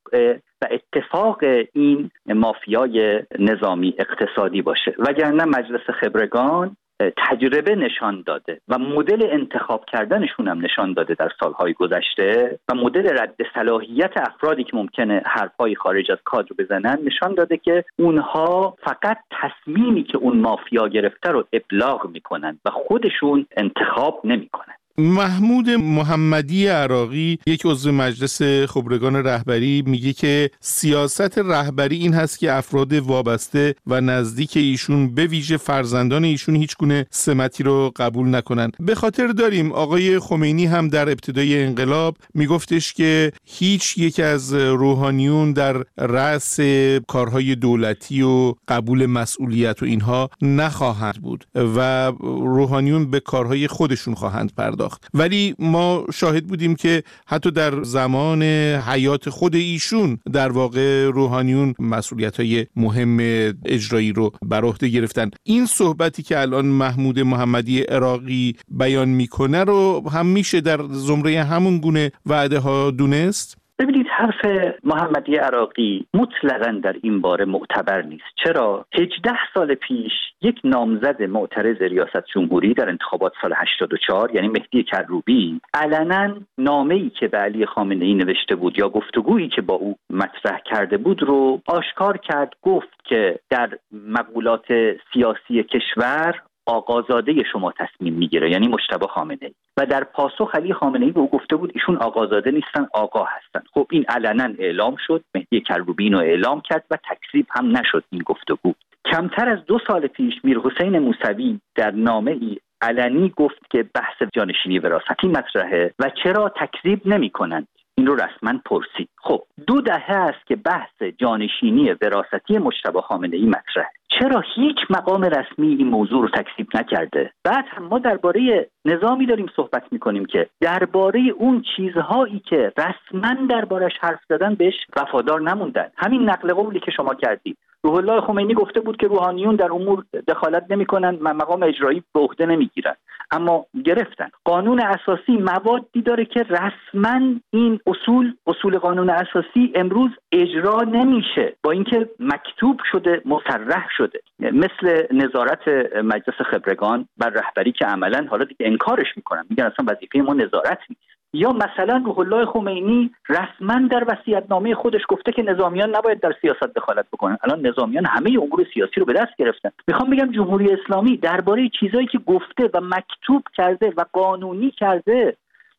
و 0.62 0.68
اتفاق 0.72 1.44
این 1.74 2.12
مافیای 2.26 3.24
نظامی 3.40 3.96
اقتصادی 4.00 4.62
باشه. 4.62 4.96
وگرنه 5.00 5.46
مجلس 5.46 5.90
خبرگان 6.02 6.76
تجربه 7.00 7.76
نشان 7.76 8.24
داده 8.26 8.62
و 8.68 8.78
مدل 8.78 9.28
انتخاب 9.32 9.86
کردنشون 9.86 10.48
هم 10.48 10.66
نشان 10.66 10.94
داده 10.94 11.14
در 11.14 11.30
سالهای 11.40 11.74
گذشته 11.74 12.60
و 12.70 12.76
مدل 12.76 13.20
رد 13.20 13.36
صلاحیت 13.56 14.12
افرادی 14.18 14.64
که 14.64 14.78
ممکنه 14.78 15.22
حرفهای 15.26 15.76
خارج 15.76 16.12
از 16.12 16.18
کادر 16.24 16.50
بزنن 16.60 16.98
نشان 17.04 17.36
داده 17.36 17.58
که 17.58 17.86
اونها 18.00 18.78
فقط 18.84 19.18
تصمیمی 19.32 20.04
که 20.04 20.18
اون 20.18 20.38
مافیا 20.38 20.88
گرفته 20.88 21.30
رو 21.30 21.48
ابلاغ 21.54 22.08
می‌کنن 22.08 22.60
و 22.66 22.70
خودشون 22.70 23.46
انتخاب 23.58 24.22
نمی‌کنن. 24.24 24.79
محمود 25.00 25.70
محمدی 25.70 26.68
عراقی 26.68 27.40
یک 27.48 27.62
عضو 27.66 27.92
مجلس 27.92 28.42
خبرگان 28.42 29.16
رهبری 29.16 29.84
میگه 29.86 30.14
که 30.14 30.52
سیاست 30.60 31.38
رهبری 31.38 31.98
این 31.98 32.14
هست 32.14 32.40
که 32.40 32.54
افراد 32.54 32.94
وابسته 32.94 33.76
و 33.88 34.02
نزدیک 34.02 34.58
ایشون 34.58 35.16
به 35.16 35.26
ویژه 35.26 35.58
فرزندان 35.58 36.24
ایشون 36.24 36.56
هیچ 36.56 36.78
گونه 36.78 37.06
سمتی 37.10 37.64
رو 37.64 37.92
قبول 37.96 38.36
نکنن. 38.36 38.72
به 38.80 38.96
خاطر 38.96 39.28
داریم 39.28 39.72
آقای 39.72 40.20
خمینی 40.20 40.66
هم 40.66 40.88
در 40.88 41.10
ابتدای 41.10 41.64
انقلاب 41.64 42.18
میگفتش 42.34 42.94
که 42.94 43.32
هیچ 43.46 43.98
یک 43.98 44.20
از 44.20 44.54
روحانیون 44.54 45.54
در 45.54 45.84
رأس 45.98 46.60
کارهای 47.08 47.56
دولتی 47.56 48.22
و 48.22 48.54
قبول 48.68 49.06
مسئولیت 49.06 49.84
و 49.84 49.86
اینها 49.86 50.30
نخواهند 50.42 51.22
بود 51.22 51.46
و 51.56 52.12
روحانیون 52.30 53.12
به 53.12 53.20
کارهای 53.20 53.68
خودشون 53.68 54.14
خواهند 54.14 54.54
پرداخت. 54.58 54.89
ولی 55.14 55.56
ما 55.60 56.06
شاهد 56.14 56.48
بودیم 56.48 56.76
که 56.76 57.04
حتی 57.28 57.52
در 57.52 57.84
زمان 57.84 58.44
حیات 58.90 59.30
خود 59.30 59.56
ایشون 59.56 60.18
در 60.34 60.52
واقع 60.52 61.06
روحانیون 61.06 61.74
مسئولیت 61.80 62.40
های 62.40 62.66
مهم 62.76 63.18
اجرایی 63.66 64.14
رو 64.14 64.32
بر 64.42 64.64
عهده 64.64 64.88
گرفتن. 64.88 65.30
این 65.44 65.66
صحبتی 65.66 66.24
که 66.24 66.40
الان 66.40 66.66
محمود 66.66 67.20
محمدی 67.20 67.82
عراقی 67.82 68.56
بیان 68.68 69.10
می‌کنه 69.10 69.64
رو 69.64 70.10
هم 70.10 70.26
میشه 70.26 70.62
در 70.62 70.80
زمره 70.92 71.44
همون 71.44 71.78
گونه 71.78 72.12
وعده 72.26 72.60
ها 72.60 72.92
دونست؟ 72.92 73.59
ببینید 73.80 74.08
حرف 74.08 74.46
محمدی 74.84 75.36
عراقی 75.36 76.06
مطلقا 76.14 76.80
در 76.84 76.96
این 77.04 77.22
باره 77.22 77.46
معتبر 77.46 78.02
نیست. 78.02 78.24
چرا؟ 78.44 78.86
18 78.94 79.32
سال 79.54 79.76
پیش 79.76 80.12
یک 80.42 80.60
نامزد 80.64 81.22
معترض 81.22 81.82
ریاست 81.82 82.26
جمهوری 82.34 82.74
در 82.74 82.90
انتخابات 82.90 83.34
سال 83.42 83.54
84 83.58 84.36
یعنی 84.36 84.48
مهدی 84.48 84.84
کروبی 84.84 85.62
علنا 85.74 86.36
نامه 86.58 86.96
ای 86.96 87.10
که 87.10 87.28
به 87.28 87.38
علی 87.38 87.66
خامنه 87.66 88.06
ای 88.06 88.14
نوشته 88.14 88.56
بود 88.56 88.80
یا 88.80 88.90
گفتگویی 88.90 89.50
که 89.50 89.62
با 89.62 89.74
او 89.74 89.96
مطرح 90.10 90.60
کرده 90.66 90.98
بود 90.98 91.24
رو 91.24 91.62
آشکار 91.68 92.18
کرد 92.18 92.54
گفت 92.62 93.04
که 93.04 93.40
در 93.50 93.70
مقولات 93.92 94.66
سیاسی 95.14 95.64
کشور 95.64 96.42
آقازاده 96.70 97.44
شما 97.52 97.72
تصمیم 97.72 98.14
می‌گیره 98.14 98.52
یعنی 98.52 98.68
مشتبه 98.68 99.08
خامنه 99.08 99.38
ای 99.42 99.54
و 99.78 99.86
در 99.86 100.04
پاسخ 100.04 100.56
علی 100.56 100.74
خامنه 100.74 101.06
ای 101.06 101.12
به 101.12 101.20
او 101.20 101.30
گفته 101.30 101.56
بود 101.56 101.72
ایشون 101.74 101.98
آقازاده 101.98 102.52
نیستن 102.52 102.88
آقا 102.94 103.24
هستن. 103.24 103.62
خب 103.74 103.88
این 103.92 104.06
علنا 104.10 104.54
اعلام 104.60 104.96
شد 105.08 105.24
مهدی 105.36 105.62
کروبی 105.62 106.10
رو 106.10 106.18
اعلام 106.20 106.62
کرد 106.62 106.86
و 106.92 106.98
تکذیب 107.10 107.48
هم 107.50 107.78
نشد 107.78 108.04
این 108.10 108.22
گفتگو. 108.22 108.74
کمتر 109.12 109.50
از 109.50 109.66
دو 109.66 109.80
سال 109.88 110.08
پیش 110.08 110.34
میر 110.44 110.60
حسین 110.60 111.00
موسوی 111.00 111.60
در 111.76 111.92
نامه 111.92 112.32
ای 112.32 112.58
علنی 112.82 113.34
گفت 113.36 113.70
که 113.70 113.86
بحث 113.94 114.24
جانشینی 114.34 114.80
وراستی 114.80 115.28
مطرحه 115.28 115.94
و 116.00 116.12
چرا 116.24 116.50
تکذیب 116.50 117.08
نمی 117.08 117.30
کنند 117.30 117.68
این 117.98 118.08
رو 118.08 118.16
رسما 118.16 118.60
پرسید. 118.66 119.10
خب 119.18 119.44
دو 119.68 119.82
دهه 119.82 120.12
است 120.12 120.48
که 120.48 120.56
بحث 120.56 121.04
جانشینی 121.18 121.92
وراستی 122.02 122.58
مشتبه 122.58 123.02
خامنه 123.02 123.38
ای 123.38 123.46
مطرحه. 123.46 123.99
چرا 124.10 124.44
هیچ 124.56 124.78
مقام 124.90 125.24
رسمی 125.24 125.68
این 125.68 125.88
موضوع 125.88 126.22
رو 126.22 126.30
تکذیب 126.30 126.68
نکرده؟ 126.76 127.34
بعد 127.44 127.66
هم 127.68 127.84
ما 127.84 128.00
درباره 128.00 128.70
نظامی 128.90 129.26
داریم 129.26 129.48
صحبت 129.56 129.84
می‌کنیم 129.92 130.26
که 130.26 130.50
درباره 130.62 131.20
اون 131.38 131.64
چیزهایی 131.76 132.42
که 132.50 132.74
رسما 132.78 133.48
دربارش 133.50 133.94
حرف 134.00 134.20
زدن 134.30 134.56
بهش 134.56 134.76
وفادار 134.96 135.42
نموندن. 135.42 135.88
همین 135.98 136.30
نقل 136.30 136.54
قولی 136.54 136.80
که 136.80 136.92
شما 136.92 137.14
کردید 137.14 137.58
روح 137.84 137.96
الله 137.96 138.22
خمینی 138.22 138.54
گفته 138.54 138.80
بود 138.80 138.98
که 138.98 139.08
روحانیون 139.08 139.56
در 139.56 139.72
امور 139.72 140.04
دخالت 140.28 140.66
نمی‌کنن 140.70 141.18
و 141.22 141.34
مقام 141.34 141.64
اجرایی 141.64 142.04
به 142.14 142.20
عهده 142.20 142.46
نمی‌گیرن. 142.46 142.96
اما 143.32 143.66
گرفتن. 143.86 144.30
قانون 144.44 144.80
اساسی 144.80 145.38
موادی 145.38 146.02
داره 146.02 146.26
که 146.26 146.44
رسما 146.44 147.20
این 147.52 147.80
اصول 147.88 148.34
اصول 148.48 148.78
قانون 148.78 149.10
اساسی 149.10 149.72
امروز 149.76 150.12
اجرا 150.32 150.82
نمیشه. 150.82 151.54
با 151.64 151.72
اینکه 151.72 152.10
مکتوب 152.20 152.80
شده 152.92 153.22
مصرح 153.26 153.88
شده. 153.98 154.20
مثل 154.40 155.08
نظارت 155.12 155.68
مجلس 156.04 156.42
خبرگان 156.52 157.08
بر 157.18 157.30
رهبری 157.30 157.72
که 157.72 157.86
عملا 157.86 158.28
حالا 158.30 158.46
دیگه 158.46 158.68
انکارش 158.80 159.08
می‌کنن. 159.16 159.46
میگن 159.50 159.64
اصلا 159.64 159.86
وظیفه 159.88 160.20
ما 160.20 160.34
نظارت 160.34 160.80
نیست. 160.90 161.02
یا 161.34 161.52
مثلا 161.52 162.04
روح 162.06 162.20
الله 162.20 162.46
خمینی 162.46 163.12
رسما 163.30 163.88
در 163.88 164.18
نامه 164.50 164.76
خودش 164.76 165.02
گفته 165.08 165.32
که 165.32 165.44
نظامیان 165.44 165.96
نباید 165.96 166.20
در 166.20 166.36
سیاست 166.42 166.74
دخالت 166.76 167.06
بکنن. 167.14 167.38
الان 167.44 167.68
نظامیان 167.68 168.06
همه 168.06 168.30
امور 168.30 168.66
سیاسی 168.74 169.00
رو 169.00 169.06
به 169.06 169.14
دست 169.14 169.36
گرفتن. 169.38 169.70
می‌خوام 169.88 170.10
بگم 170.10 170.32
جمهوری 170.32 170.74
اسلامی 170.74 171.18
درباره 171.18 171.70
چیزایی 171.80 172.08
که 172.08 172.18
گفته 172.18 172.70
و 172.74 172.82
مکتوب 172.82 173.44
کرده 173.56 173.94
و 173.98 174.06
قانونی 174.14 174.72
کرده 174.72 175.38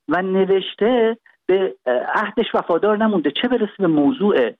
و 0.08 0.22
نوشته 0.22 1.16
به 1.46 1.74
عهدش 2.14 2.54
وفادار 2.54 2.96
نمونده 2.96 3.30
چه 3.42 3.48
برسه 3.48 3.76
به 3.78 3.86
موضوع 3.86 4.50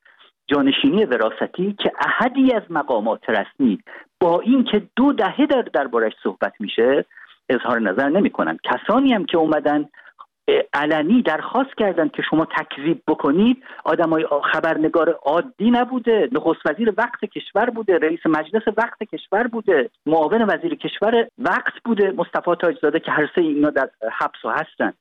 جانشینی 0.47 1.05
وراستی 1.05 1.77
که 1.83 1.93
احدی 2.01 2.55
از 2.55 2.63
مقامات 2.71 3.21
رسمی 3.31 3.79
با 4.21 4.41
اینکه 4.41 4.83
دو 4.97 5.13
دهه 5.13 5.47
در 5.47 5.63
دربارش 5.63 6.13
صحبت 6.23 6.53
میشه 6.61 7.05
اظهار 7.51 7.81
نظر 7.81 8.09
نمی‌کنن. 8.09 8.59
کسانی 8.65 9.13
هم 9.13 9.25
که 9.25 9.39
اومدن 9.39 9.89
علنی 10.75 11.23
درخواست 11.23 11.75
کردن 11.79 12.09
که 12.09 12.23
شما 12.31 12.45
تکذیب 12.45 13.03
بکنید 13.09 13.63
آدمای 13.85 14.27
خبرنگار 14.53 15.11
عادی 15.23 15.71
نبوده 15.71 16.29
نخست 16.33 16.61
وزیر 16.67 16.95
وقت 16.99 17.25
کشور 17.25 17.71
بوده 17.71 17.99
رئیس 17.99 18.21
مجلس 18.27 18.63
وقت 18.77 19.03
کشور 19.03 19.47
بوده 19.47 19.91
معاون 20.07 20.43
وزیر 20.43 20.75
کشور 20.75 21.27
وقت 21.39 21.73
بوده 21.85 22.13
مصطفی 22.17 22.55
تاجزاده 22.61 23.01
که 23.01 23.13
هر 23.13 23.31
سه 23.35 23.41
اینا 23.41 23.71
در 23.71 23.91
حبس 24.19 24.45
و 24.45 24.51
هستن. 24.51 24.93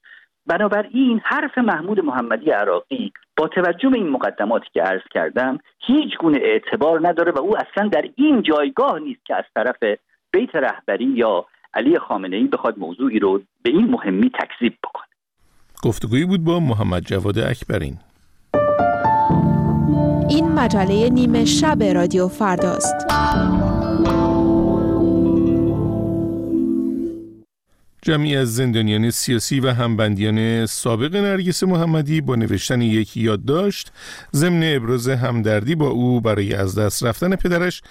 بنابراین 0.45 1.21
حرف 1.23 1.57
محمود 1.57 1.99
محمدی 1.99 2.51
عراقی 2.51 3.11
با 3.37 3.47
توجه 3.47 3.89
به 3.89 3.97
این 3.97 4.09
مقدماتی 4.09 4.67
که 4.73 4.81
عرض 4.81 5.01
کردم 5.11 5.57
هیچ 5.79 6.17
گونه 6.17 6.37
اعتبار 6.41 7.07
نداره 7.07 7.31
و 7.31 7.39
او 7.39 7.57
اصلا 7.57 7.87
در 7.87 8.05
این 8.15 8.41
جایگاه 8.41 8.99
نیست 8.99 9.25
که 9.25 9.35
از 9.35 9.43
طرف 9.55 9.97
بیت 10.31 10.55
رهبری 10.55 11.05
یا 11.05 11.45
علی 11.73 11.99
خامنه 11.99 12.35
ای 12.35 12.47
بخواد 12.47 12.79
موضوعی 12.79 13.19
رو 13.19 13.41
به 13.63 13.69
این 13.69 13.91
مهمی 13.91 14.29
تکذیب 14.29 14.73
بکنه. 14.83 15.05
گفتگویی 15.83 16.25
بود 16.25 16.43
با 16.43 16.59
محمد 16.59 17.03
جواد 17.03 17.39
اکبرین. 17.39 17.97
این 20.29 20.51
مجله 20.51 21.09
نیمه 21.09 21.45
شب 21.45 21.83
رادیو 21.83 22.27
فرداست. 22.27 22.95
جمعی 28.01 28.35
از 28.35 28.55
زندانیان 28.55 29.09
سیاسی 29.09 29.59
و 29.59 29.69
همبندیان 29.69 30.65
سابق 30.65 31.15
نرگس 31.15 31.63
محمدی 31.63 32.21
با 32.21 32.35
نوشتن 32.35 32.81
یک 32.81 33.17
یادداشت 33.17 33.91
ضمن 34.33 34.75
ابراز 34.75 35.09
همدردی 35.09 35.75
با 35.75 35.87
او 35.87 36.21
برای 36.21 36.53
از 36.53 36.79
دست 36.79 37.03
رفتن 37.03 37.35
پدرش 37.35 37.81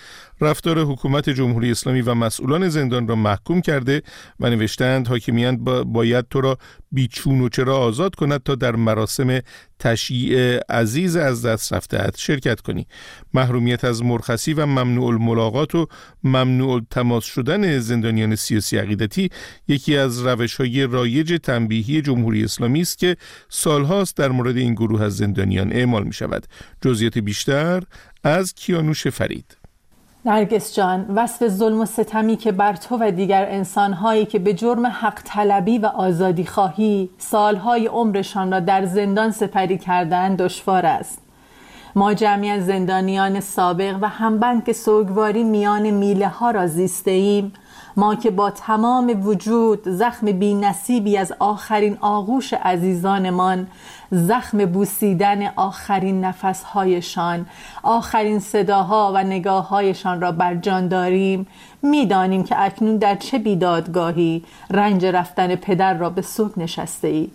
رفتار 0.40 0.78
حکومت 0.78 1.30
جمهوری 1.30 1.71
اسلامی 1.71 2.00
و 2.00 2.14
مسئولان 2.14 2.68
زندان 2.68 3.09
را 3.09 3.14
محکوم 3.14 3.61
کرده 3.61 4.02
و 4.40 4.50
نوشتند 4.50 5.09
حاکمیت 5.09 5.54
باید 5.87 6.26
تو 6.30 6.40
را 6.40 6.59
بیچون 6.92 7.40
و 7.40 7.49
چرا 7.49 7.78
آزاد 7.78 8.14
کند 8.14 8.42
تا 8.42 8.54
در 8.54 8.76
مراسم 8.76 9.40
تشییع 9.78 10.59
عزیز 10.68 11.16
از 11.16 11.47
دست 11.47 11.73
رفته 11.73 12.11
شرکت 12.16 12.61
کنی. 12.61 12.87
محرومیت 13.35 13.85
از 13.85 14.02
مرخصی 14.02 14.52
و 14.52 14.66
ممنوع 14.66 15.07
الملاقات 15.07 15.75
و 15.75 15.87
ممنوع 16.25 16.83
تماس 16.90 17.25
شدن 17.25 17.78
زندانیان 17.78 18.37
سیاسی 18.37 18.78
عقیدتی 18.78 19.30
یکی 19.68 19.97
از 19.97 20.26
روش 20.26 20.57
های 20.57 20.87
رایج 20.87 21.38
تنبیهی 21.42 22.02
جمهوری 22.02 22.45
اسلامی 22.45 22.80
است 22.80 22.99
که 22.99 23.16
سالهاست 23.49 24.16
در 24.16 24.28
مورد 24.28 24.57
این 24.57 24.75
گروه 24.75 25.02
از 25.02 25.16
زندانیان 25.16 25.73
اعمال 25.73 26.04
می 26.04 26.12
شود 26.12 26.47
جزئیات 26.80 27.18
بیشتر 27.18 27.83
از 28.25 28.54
کیانوش 28.54 29.07
فرید. 29.09 29.57
نرگس 30.28 30.75
جان 30.75 31.06
وصف 31.14 31.49
ظلم 31.49 31.80
و 31.80 31.85
ستمی 31.85 32.37
که 32.37 32.52
بر 32.52 32.73
تو 32.73 32.97
و 33.00 33.11
دیگر 33.11 33.47
انسانهایی 33.50 34.26
که 34.26 34.38
به 34.38 34.54
جرم 34.54 34.87
حق 34.87 35.20
طلبی 35.25 35.78
و 35.78 35.87
آزادی 35.87 36.47
خواهی 36.47 37.11
سالهای 37.18 37.87
عمرشان 37.87 38.52
را 38.52 38.61
در 38.61 38.87
زندان 38.87 39.30
سپری 39.30 39.78
کردن 39.78 40.35
دشوار 40.35 40.87
است. 40.87 41.18
ما 41.94 42.14
جمعی 42.14 42.61
زندانیان 42.61 43.40
سابق 43.40 43.99
و 44.00 44.08
همبند 44.08 44.64
که 44.64 44.73
سوگواری 44.73 45.44
میان 45.44 45.90
میله 45.90 46.28
ها 46.28 46.50
را 46.50 46.66
زیسته 46.66 47.11
ایم 47.11 47.52
ما 47.98 48.14
که 48.14 48.30
با 48.30 48.50
تمام 48.50 49.26
وجود 49.26 49.88
زخم 49.88 50.32
بی 50.32 50.54
نصیبی 50.54 51.16
از 51.16 51.32
آخرین 51.38 51.98
آغوش 52.00 52.52
عزیزانمان 52.52 53.66
زخم 54.10 54.64
بوسیدن 54.66 55.46
آخرین 55.56 56.24
نفسهایشان 56.24 57.46
آخرین 57.82 58.38
صداها 58.40 59.12
و 59.14 59.24
نگاههایشان 59.24 60.20
را 60.20 60.32
بر 60.32 60.54
جان 60.54 60.88
داریم 60.88 61.46
می‌دانیم 61.82 62.44
که 62.44 62.62
اکنون 62.62 62.96
در 62.96 63.14
چه 63.14 63.38
بیدادگاهی 63.38 64.44
رنج 64.70 65.04
رفتن 65.04 65.54
پدر 65.54 65.94
را 65.94 66.10
به 66.10 66.22
سوگ 66.22 66.50
نشسته 66.56 67.08
ای 67.08 67.30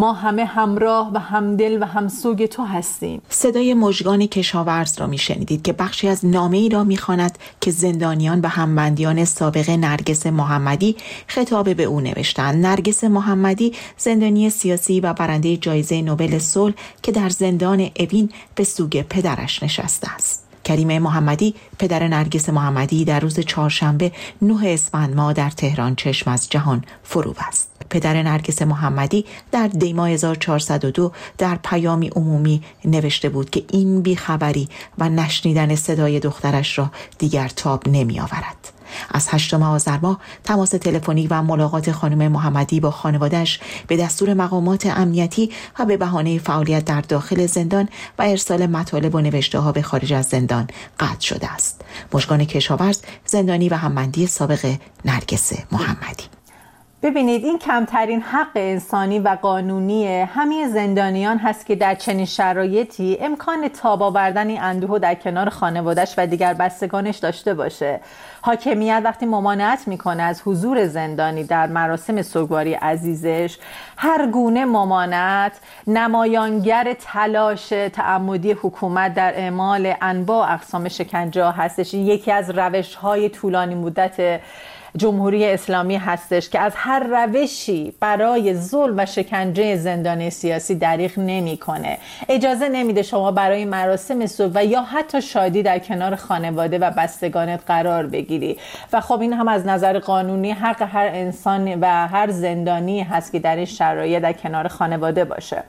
ما 0.00 0.12
همه 0.12 0.44
همراه 0.44 1.10
و 1.14 1.18
همدل 1.18 1.82
و 1.82 1.84
همسوگ 1.84 2.46
تو 2.46 2.64
هستیم. 2.64 3.22
صدای 3.28 3.74
مژگان 3.74 4.26
کشاورز 4.26 5.00
را 5.00 5.06
میشنیدید 5.06 5.62
که 5.62 5.72
بخشی 5.72 6.08
از 6.08 6.26
نامه 6.26 6.56
ای 6.56 6.68
را 6.68 6.84
می‌خواند 6.84 7.38
که 7.60 7.70
زندانیان 7.70 8.40
و 8.40 8.48
همبندیان 8.48 9.24
سابق 9.24 9.70
نرگس 9.70 10.26
محمدی 10.26 10.96
خطاب 11.26 11.74
به 11.74 11.82
او 11.82 12.00
نوشتند. 12.00 12.66
نرگس 12.66 13.04
محمدی 13.04 13.72
زندانی 13.96 14.50
سیاسی 14.50 15.00
و 15.00 15.12
برنده 15.12 15.56
جایزه 15.56 16.02
نوبل 16.02 16.38
صلح 16.38 16.74
که 17.02 17.12
در 17.12 17.28
زندان 17.28 17.90
اوین 18.00 18.30
به 18.54 18.64
سوگ 18.64 19.02
پدرش 19.02 19.62
نشسته 19.62 20.14
است. 20.14 20.46
کریم 20.64 20.98
محمدی 20.98 21.54
پدر 21.78 22.08
نرگس 22.08 22.48
محمدی 22.48 23.04
در 23.04 23.20
روز 23.20 23.40
چهارشنبه 23.40 24.12
9 24.42 24.68
اسفند 24.68 25.16
ماه 25.16 25.32
در 25.32 25.50
تهران 25.50 25.94
چشم 25.94 26.30
از 26.30 26.48
جهان 26.50 26.84
فرو 27.02 27.34
است. 27.48 27.69
پدر 27.90 28.22
نرگس 28.22 28.62
محمدی 28.62 29.24
در 29.52 29.66
دیما 29.66 30.06
1402 30.06 31.12
در 31.38 31.58
پیامی 31.64 32.08
عمومی 32.08 32.62
نوشته 32.84 33.28
بود 33.28 33.50
که 33.50 33.64
این 33.72 34.02
بیخبری 34.02 34.68
و 34.98 35.08
نشنیدن 35.08 35.74
صدای 35.74 36.20
دخترش 36.20 36.78
را 36.78 36.90
دیگر 37.18 37.48
تاب 37.48 37.88
نمی 37.88 38.20
آورد. 38.20 38.80
از 39.10 39.28
هشتم 39.30 39.62
آذر 39.62 39.98
ماه 39.98 40.20
تماس 40.44 40.70
تلفنی 40.70 41.26
و 41.26 41.42
ملاقات 41.42 41.92
خانم 41.92 42.32
محمدی 42.32 42.80
با 42.80 42.90
خانوادش 42.90 43.60
به 43.86 43.96
دستور 43.96 44.34
مقامات 44.34 44.86
امنیتی 44.86 45.50
و 45.78 45.84
به 45.84 45.96
بهانه 45.96 46.38
فعالیت 46.38 46.84
در 46.84 47.00
داخل 47.00 47.46
زندان 47.46 47.88
و 48.18 48.22
ارسال 48.22 48.66
مطالب 48.66 49.14
و 49.14 49.20
نوشته 49.20 49.58
ها 49.58 49.72
به 49.72 49.82
خارج 49.82 50.12
از 50.12 50.26
زندان 50.26 50.66
قطع 51.00 51.20
شده 51.20 51.52
است 51.52 51.80
مشگان 52.12 52.44
کشاورز 52.44 52.98
زندانی 53.26 53.68
و 53.68 53.74
همبندی 53.74 54.26
سابق 54.26 54.74
نرگس 55.04 55.52
محمدی 55.72 56.24
ببینید 57.02 57.44
این 57.44 57.58
کمترین 57.58 58.20
حق 58.20 58.50
انسانی 58.54 59.18
و 59.18 59.36
قانونی 59.42 60.20
همه 60.20 60.68
زندانیان 60.68 61.38
هست 61.38 61.66
که 61.66 61.76
در 61.76 61.94
چنین 61.94 62.26
شرایطی 62.26 63.18
امکان 63.20 63.68
تاب 63.68 64.02
آوردن 64.02 64.48
این 64.48 64.62
اندوه 64.62 64.98
در 64.98 65.14
کنار 65.14 65.48
خانوادش 65.48 66.14
و 66.18 66.26
دیگر 66.26 66.54
بستگانش 66.54 67.18
داشته 67.18 67.54
باشه. 67.54 68.00
حاکمیت 68.42 69.00
وقتی 69.04 69.26
ممانعت 69.26 69.88
می‌کنه 69.88 70.22
از 70.22 70.42
حضور 70.44 70.86
زندانی 70.86 71.44
در 71.44 71.66
مراسم 71.66 72.22
سوگواری 72.22 72.74
عزیزش 72.74 73.58
هر 73.96 74.26
گونه 74.26 74.64
ممانعت 74.64 75.52
نمایانگر 75.86 76.96
تلاش 77.00 77.68
تعمدی 77.68 78.52
حکومت 78.52 79.14
در 79.14 79.32
اعمال 79.36 79.94
انواع 80.00 80.52
اقسام 80.52 80.88
شکنجه 80.88 81.50
هستش. 81.50 81.94
یکی 81.94 82.32
از 82.32 82.50
روش 82.50 82.94
های 82.94 83.28
طولانی 83.28 83.74
مدت 83.74 84.40
جمهوری 84.96 85.46
اسلامی 85.46 85.96
هستش 85.96 86.48
که 86.48 86.60
از 86.60 86.72
هر 86.76 87.26
روشی 87.26 87.92
برای 88.00 88.54
ظلم 88.54 88.94
و 88.96 89.06
شکنجه 89.06 89.76
زندانی 89.76 90.30
سیاسی 90.30 90.74
دریغ 90.74 91.18
نمی‌کنه. 91.18 91.98
اجازه 92.28 92.68
نمیده 92.68 93.02
شما 93.02 93.32
برای 93.32 93.64
مراسم 93.64 94.26
صبح 94.26 94.52
و 94.54 94.64
یا 94.64 94.82
حتی 94.82 95.22
شادی 95.22 95.62
در 95.62 95.78
کنار 95.78 96.16
خانواده 96.16 96.78
و 96.78 96.90
بستگانت 96.90 97.60
قرار 97.66 98.06
بگیری. 98.06 98.58
و 98.92 99.00
خب 99.00 99.20
این 99.20 99.32
هم 99.32 99.48
از 99.48 99.66
نظر 99.66 99.98
قانونی 99.98 100.50
حق 100.50 100.82
هر 100.82 101.10
انسان 101.12 101.80
و 101.80 101.86
هر 101.86 102.30
زندانی 102.30 103.02
هست 103.02 103.32
که 103.32 103.38
در 103.38 103.56
این 103.56 103.64
شرایط 103.64 104.22
در 104.22 104.32
کنار 104.32 104.68
خانواده 104.68 105.24
باشه. 105.24 105.64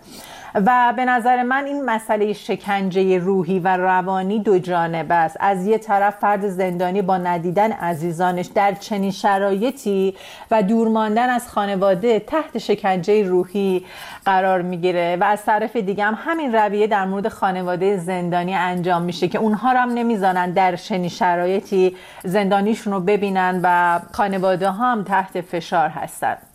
و 0.56 0.94
به 0.96 1.06
نظر 1.06 1.44
من 1.44 1.66
این 1.66 1.86
مسئله 1.86 2.34
شکنجه 2.34 3.18
روحی 3.18 3.60
و 3.60 3.78
روانی 3.78 4.40
دو 4.40 4.60
جانبه 4.60 5.16
است. 5.16 5.38
از 5.40 5.68
یه 5.68 5.78
طرف 5.78 6.16
فرد 6.16 6.48
زندانی 6.48 7.02
با 7.02 7.18
ندیدن 7.18 7.72
عزیزانش 7.72 8.46
در 8.46 8.74
چنین 8.74 9.12
شرایطی 9.12 10.16
و 10.52 10.64
دور 10.64 10.88
ماندن 10.88 11.30
از 11.30 11.50
خانواده 11.50 12.20
تحت 12.20 12.58
شکنجه 12.58 13.24
روحی 13.24 13.86
قرار 14.26 14.62
می‌گیره 14.62 15.18
و 15.22 15.24
از 15.24 15.46
طرف 15.46 15.76
دیگه 15.76 16.04
هم 16.04 16.18
همین 16.18 16.56
رویه 16.56 16.88
در 16.88 17.06
مورد 17.06 17.28
خانواده 17.28 17.98
زندانی 17.98 18.54
انجام 18.54 19.02
میشه 19.02 19.28
که 19.28 19.38
اونها 19.38 19.72
رو 19.72 19.78
هم 19.78 19.90
نمی‌ذارن 19.90 20.52
در 20.52 20.76
چنین 20.76 21.10
شرایطی 21.10 21.96
زندانیشون 22.24 22.94
رو 22.94 23.00
ببینن 23.00 23.60
و 23.64 24.00
خانواده 24.12 24.70
ها 24.70 24.92
هم 24.92 25.04
تحت 25.04 25.42
فشار 25.42 25.90
هستند 25.90 26.51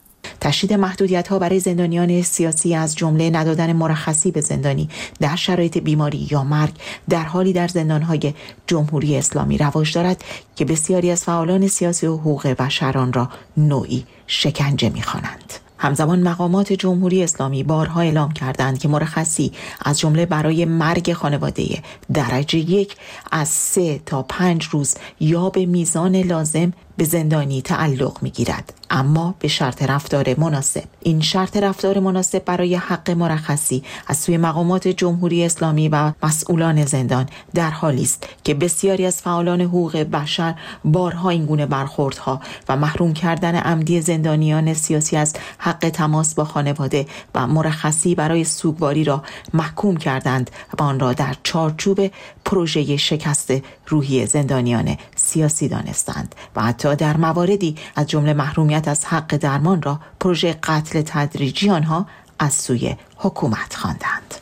تشدید 0.46 0.72
محدودیت 0.72 1.28
ها 1.28 1.38
برای 1.38 1.60
زندانیان 1.60 2.22
سیاسی 2.22 2.74
از 2.74 2.96
جمله 2.96 3.30
ندادن 3.30 3.72
مرخصی 3.72 4.30
به 4.30 4.40
زندانی 4.40 4.88
در 5.20 5.36
شرایط 5.36 5.78
بیماری 5.78 6.28
یا 6.30 6.44
مرگ 6.44 6.72
در 7.08 7.24
حالی 7.24 7.52
در 7.52 7.68
زندان 7.68 8.02
های 8.02 8.34
جمهوری 8.66 9.16
اسلامی 9.16 9.58
رواج 9.58 9.94
دارد 9.94 10.24
که 10.56 10.64
بسیاری 10.64 11.10
از 11.10 11.24
فعالان 11.24 11.68
سیاسی 11.68 12.06
و 12.06 12.16
حقوق 12.16 12.46
بشران 12.46 13.12
را 13.12 13.28
نوعی 13.56 14.04
شکنجه 14.26 14.88
می‌خوانند. 14.88 15.52
همزمان 15.78 16.22
مقامات 16.22 16.72
جمهوری 16.72 17.22
اسلامی 17.22 17.62
بارها 17.62 18.00
اعلام 18.00 18.32
کردند 18.32 18.78
که 18.78 18.88
مرخصی 18.88 19.52
از 19.80 19.98
جمله 20.00 20.26
برای 20.26 20.64
مرگ 20.64 21.12
خانواده 21.12 21.82
درجه 22.14 22.58
یک 22.58 22.96
از 23.32 23.48
سه 23.48 24.00
تا 24.06 24.22
پنج 24.22 24.64
روز 24.64 24.94
یا 25.20 25.50
به 25.50 25.66
میزان 25.66 26.16
لازم 26.16 26.72
به 26.96 27.04
زندانی 27.04 27.62
تعلق 27.62 28.22
می 28.22 28.30
گیرد 28.30 28.72
اما 28.90 29.34
به 29.38 29.48
شرط 29.48 29.82
رفتار 29.82 30.34
مناسب. 30.38 30.82
این 31.00 31.20
شرط 31.20 31.56
رفتار 31.56 31.98
مناسب 31.98 32.44
برای 32.44 32.74
حق 32.74 33.10
مرخصی 33.10 33.82
از 34.06 34.16
سوی 34.18 34.36
مقامات 34.36 34.88
جمهوری 34.88 35.44
اسلامی 35.44 35.88
و 35.88 36.12
مسئولان 36.22 36.84
زندان 36.84 37.26
در 37.54 37.70
حالی 37.70 38.02
است 38.02 38.28
که 38.44 38.54
بسیاری 38.54 39.06
از 39.06 39.22
فعالان 39.22 39.60
حقوق 39.60 39.96
بشر 39.96 40.54
بارها 40.84 41.30
این 41.30 41.46
گونه 41.46 41.66
برخوردها 41.66 42.40
و 42.68 42.76
محروم 42.76 43.12
کردن 43.12 43.54
عمدی 43.54 44.00
زندانیان 44.00 44.74
سیاسی 44.74 45.16
از 45.16 45.34
حق 45.58 45.88
تماس 45.88 46.34
با 46.34 46.44
خانواده 46.44 47.06
و 47.34 47.46
مرخصی 47.46 48.14
برای 48.14 48.44
سوگواری 48.44 49.04
را 49.04 49.22
محکوم 49.54 49.96
کردند 49.96 50.50
و 50.78 50.82
آن 50.82 51.00
را 51.00 51.12
در 51.12 51.36
چارچوب 51.42 52.10
پروژه 52.44 52.96
شکست 52.96 53.52
روحی 53.86 54.26
زندانیان 54.26 54.96
سیاسی 55.16 55.68
دانستند 55.68 56.34
و 56.56 56.62
حتی 56.62 56.85
در 56.94 57.16
مواردی 57.16 57.76
از 57.96 58.06
جمله 58.06 58.32
محرومیت 58.32 58.88
از 58.88 59.04
حق 59.04 59.36
درمان 59.36 59.82
را 59.82 60.00
پروژه 60.20 60.52
قتل 60.62 61.02
تدریجی 61.06 61.70
آنها 61.70 62.06
از 62.38 62.54
سوی 62.54 62.96
حکومت 63.16 63.74
خواندند. 63.74 64.34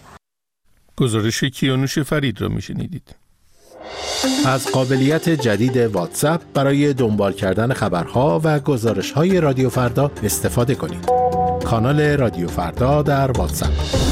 گزارش 0.97 1.45
کیانوش 1.45 1.99
فرید 1.99 2.41
را 2.41 2.49
میشنیدید. 2.49 3.15
از 4.47 4.67
قابلیت 4.67 5.29
جدید 5.29 5.77
واتساپ 5.77 6.41
برای 6.55 6.93
دنبال 6.93 7.33
کردن 7.33 7.73
خبرها 7.73 8.41
و 8.45 8.61
گزارش 8.61 9.13
های 9.13 9.41
رادیو 9.41 9.71
فردا 9.71 10.11
استفاده 10.23 10.75
کنید. 10.75 11.11
کانال 11.65 12.01
رادیو 12.01 12.49
فردا 12.49 13.03
در 13.03 13.33
واتساپ 13.33 14.04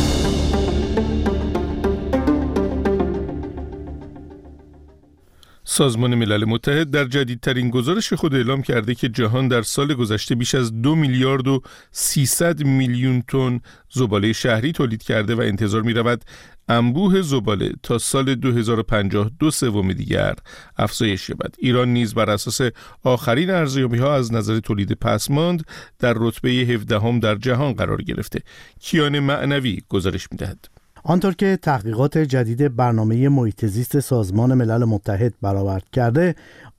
سازمان 5.73 6.15
ملل 6.15 6.45
متحد 6.45 6.91
در 6.91 7.05
جدیدترین 7.05 7.71
گزارش 7.71 8.13
خود 8.13 8.35
اعلام 8.35 8.63
کرده 8.63 8.95
که 8.95 9.09
جهان 9.09 9.49
در 9.49 9.63
سال 9.63 9.95
گذشته 9.95 10.35
بیش 10.35 10.55
از 10.55 10.83
دو 10.83 10.95
میلیارد 10.95 11.49
و 11.49 11.63
300 11.91 12.65
میلیون 12.65 13.23
تن 13.23 13.61
زباله 13.91 14.33
شهری 14.33 14.73
تولید 14.73 15.03
کرده 15.03 15.35
و 15.35 15.41
انتظار 15.41 15.83
می 15.83 15.93
رود 15.93 16.25
انبوه 16.69 17.23
زباله 17.23 17.73
تا 17.83 17.99
سال 17.99 18.35
2050 18.35 19.31
دو 19.39 19.51
سوم 19.51 19.93
دیگر 19.93 20.35
افزایش 20.77 21.29
یابد 21.29 21.55
ایران 21.59 21.89
نیز 21.89 22.15
بر 22.15 22.31
اساس 22.31 22.61
آخرین 23.05 23.51
ارزیابی 23.51 23.99
ها 23.99 24.15
از 24.15 24.33
نظر 24.33 24.61
تولید 24.61 24.93
پسماند 24.93 25.65
در 25.99 26.15
رتبه 26.17 26.51
17 26.51 27.19
در 27.19 27.35
جهان 27.35 27.73
قرار 27.73 28.03
گرفته 28.03 28.41
کیان 28.81 29.19
معنوی 29.19 29.83
گزارش 29.89 30.29
می 30.33 30.39
دهد. 30.39 30.82
آنطور 31.05 31.35
که 31.35 31.59
تحقیقات 31.63 32.19
جدید 32.19 32.77
برنامه 32.77 33.29
محیط 33.29 33.67
زیست 33.67 34.01
سازمان 34.01 34.55
ملل 34.55 34.85
متحد 34.85 35.35
برآورد 35.43 35.85
کرده 35.93 36.35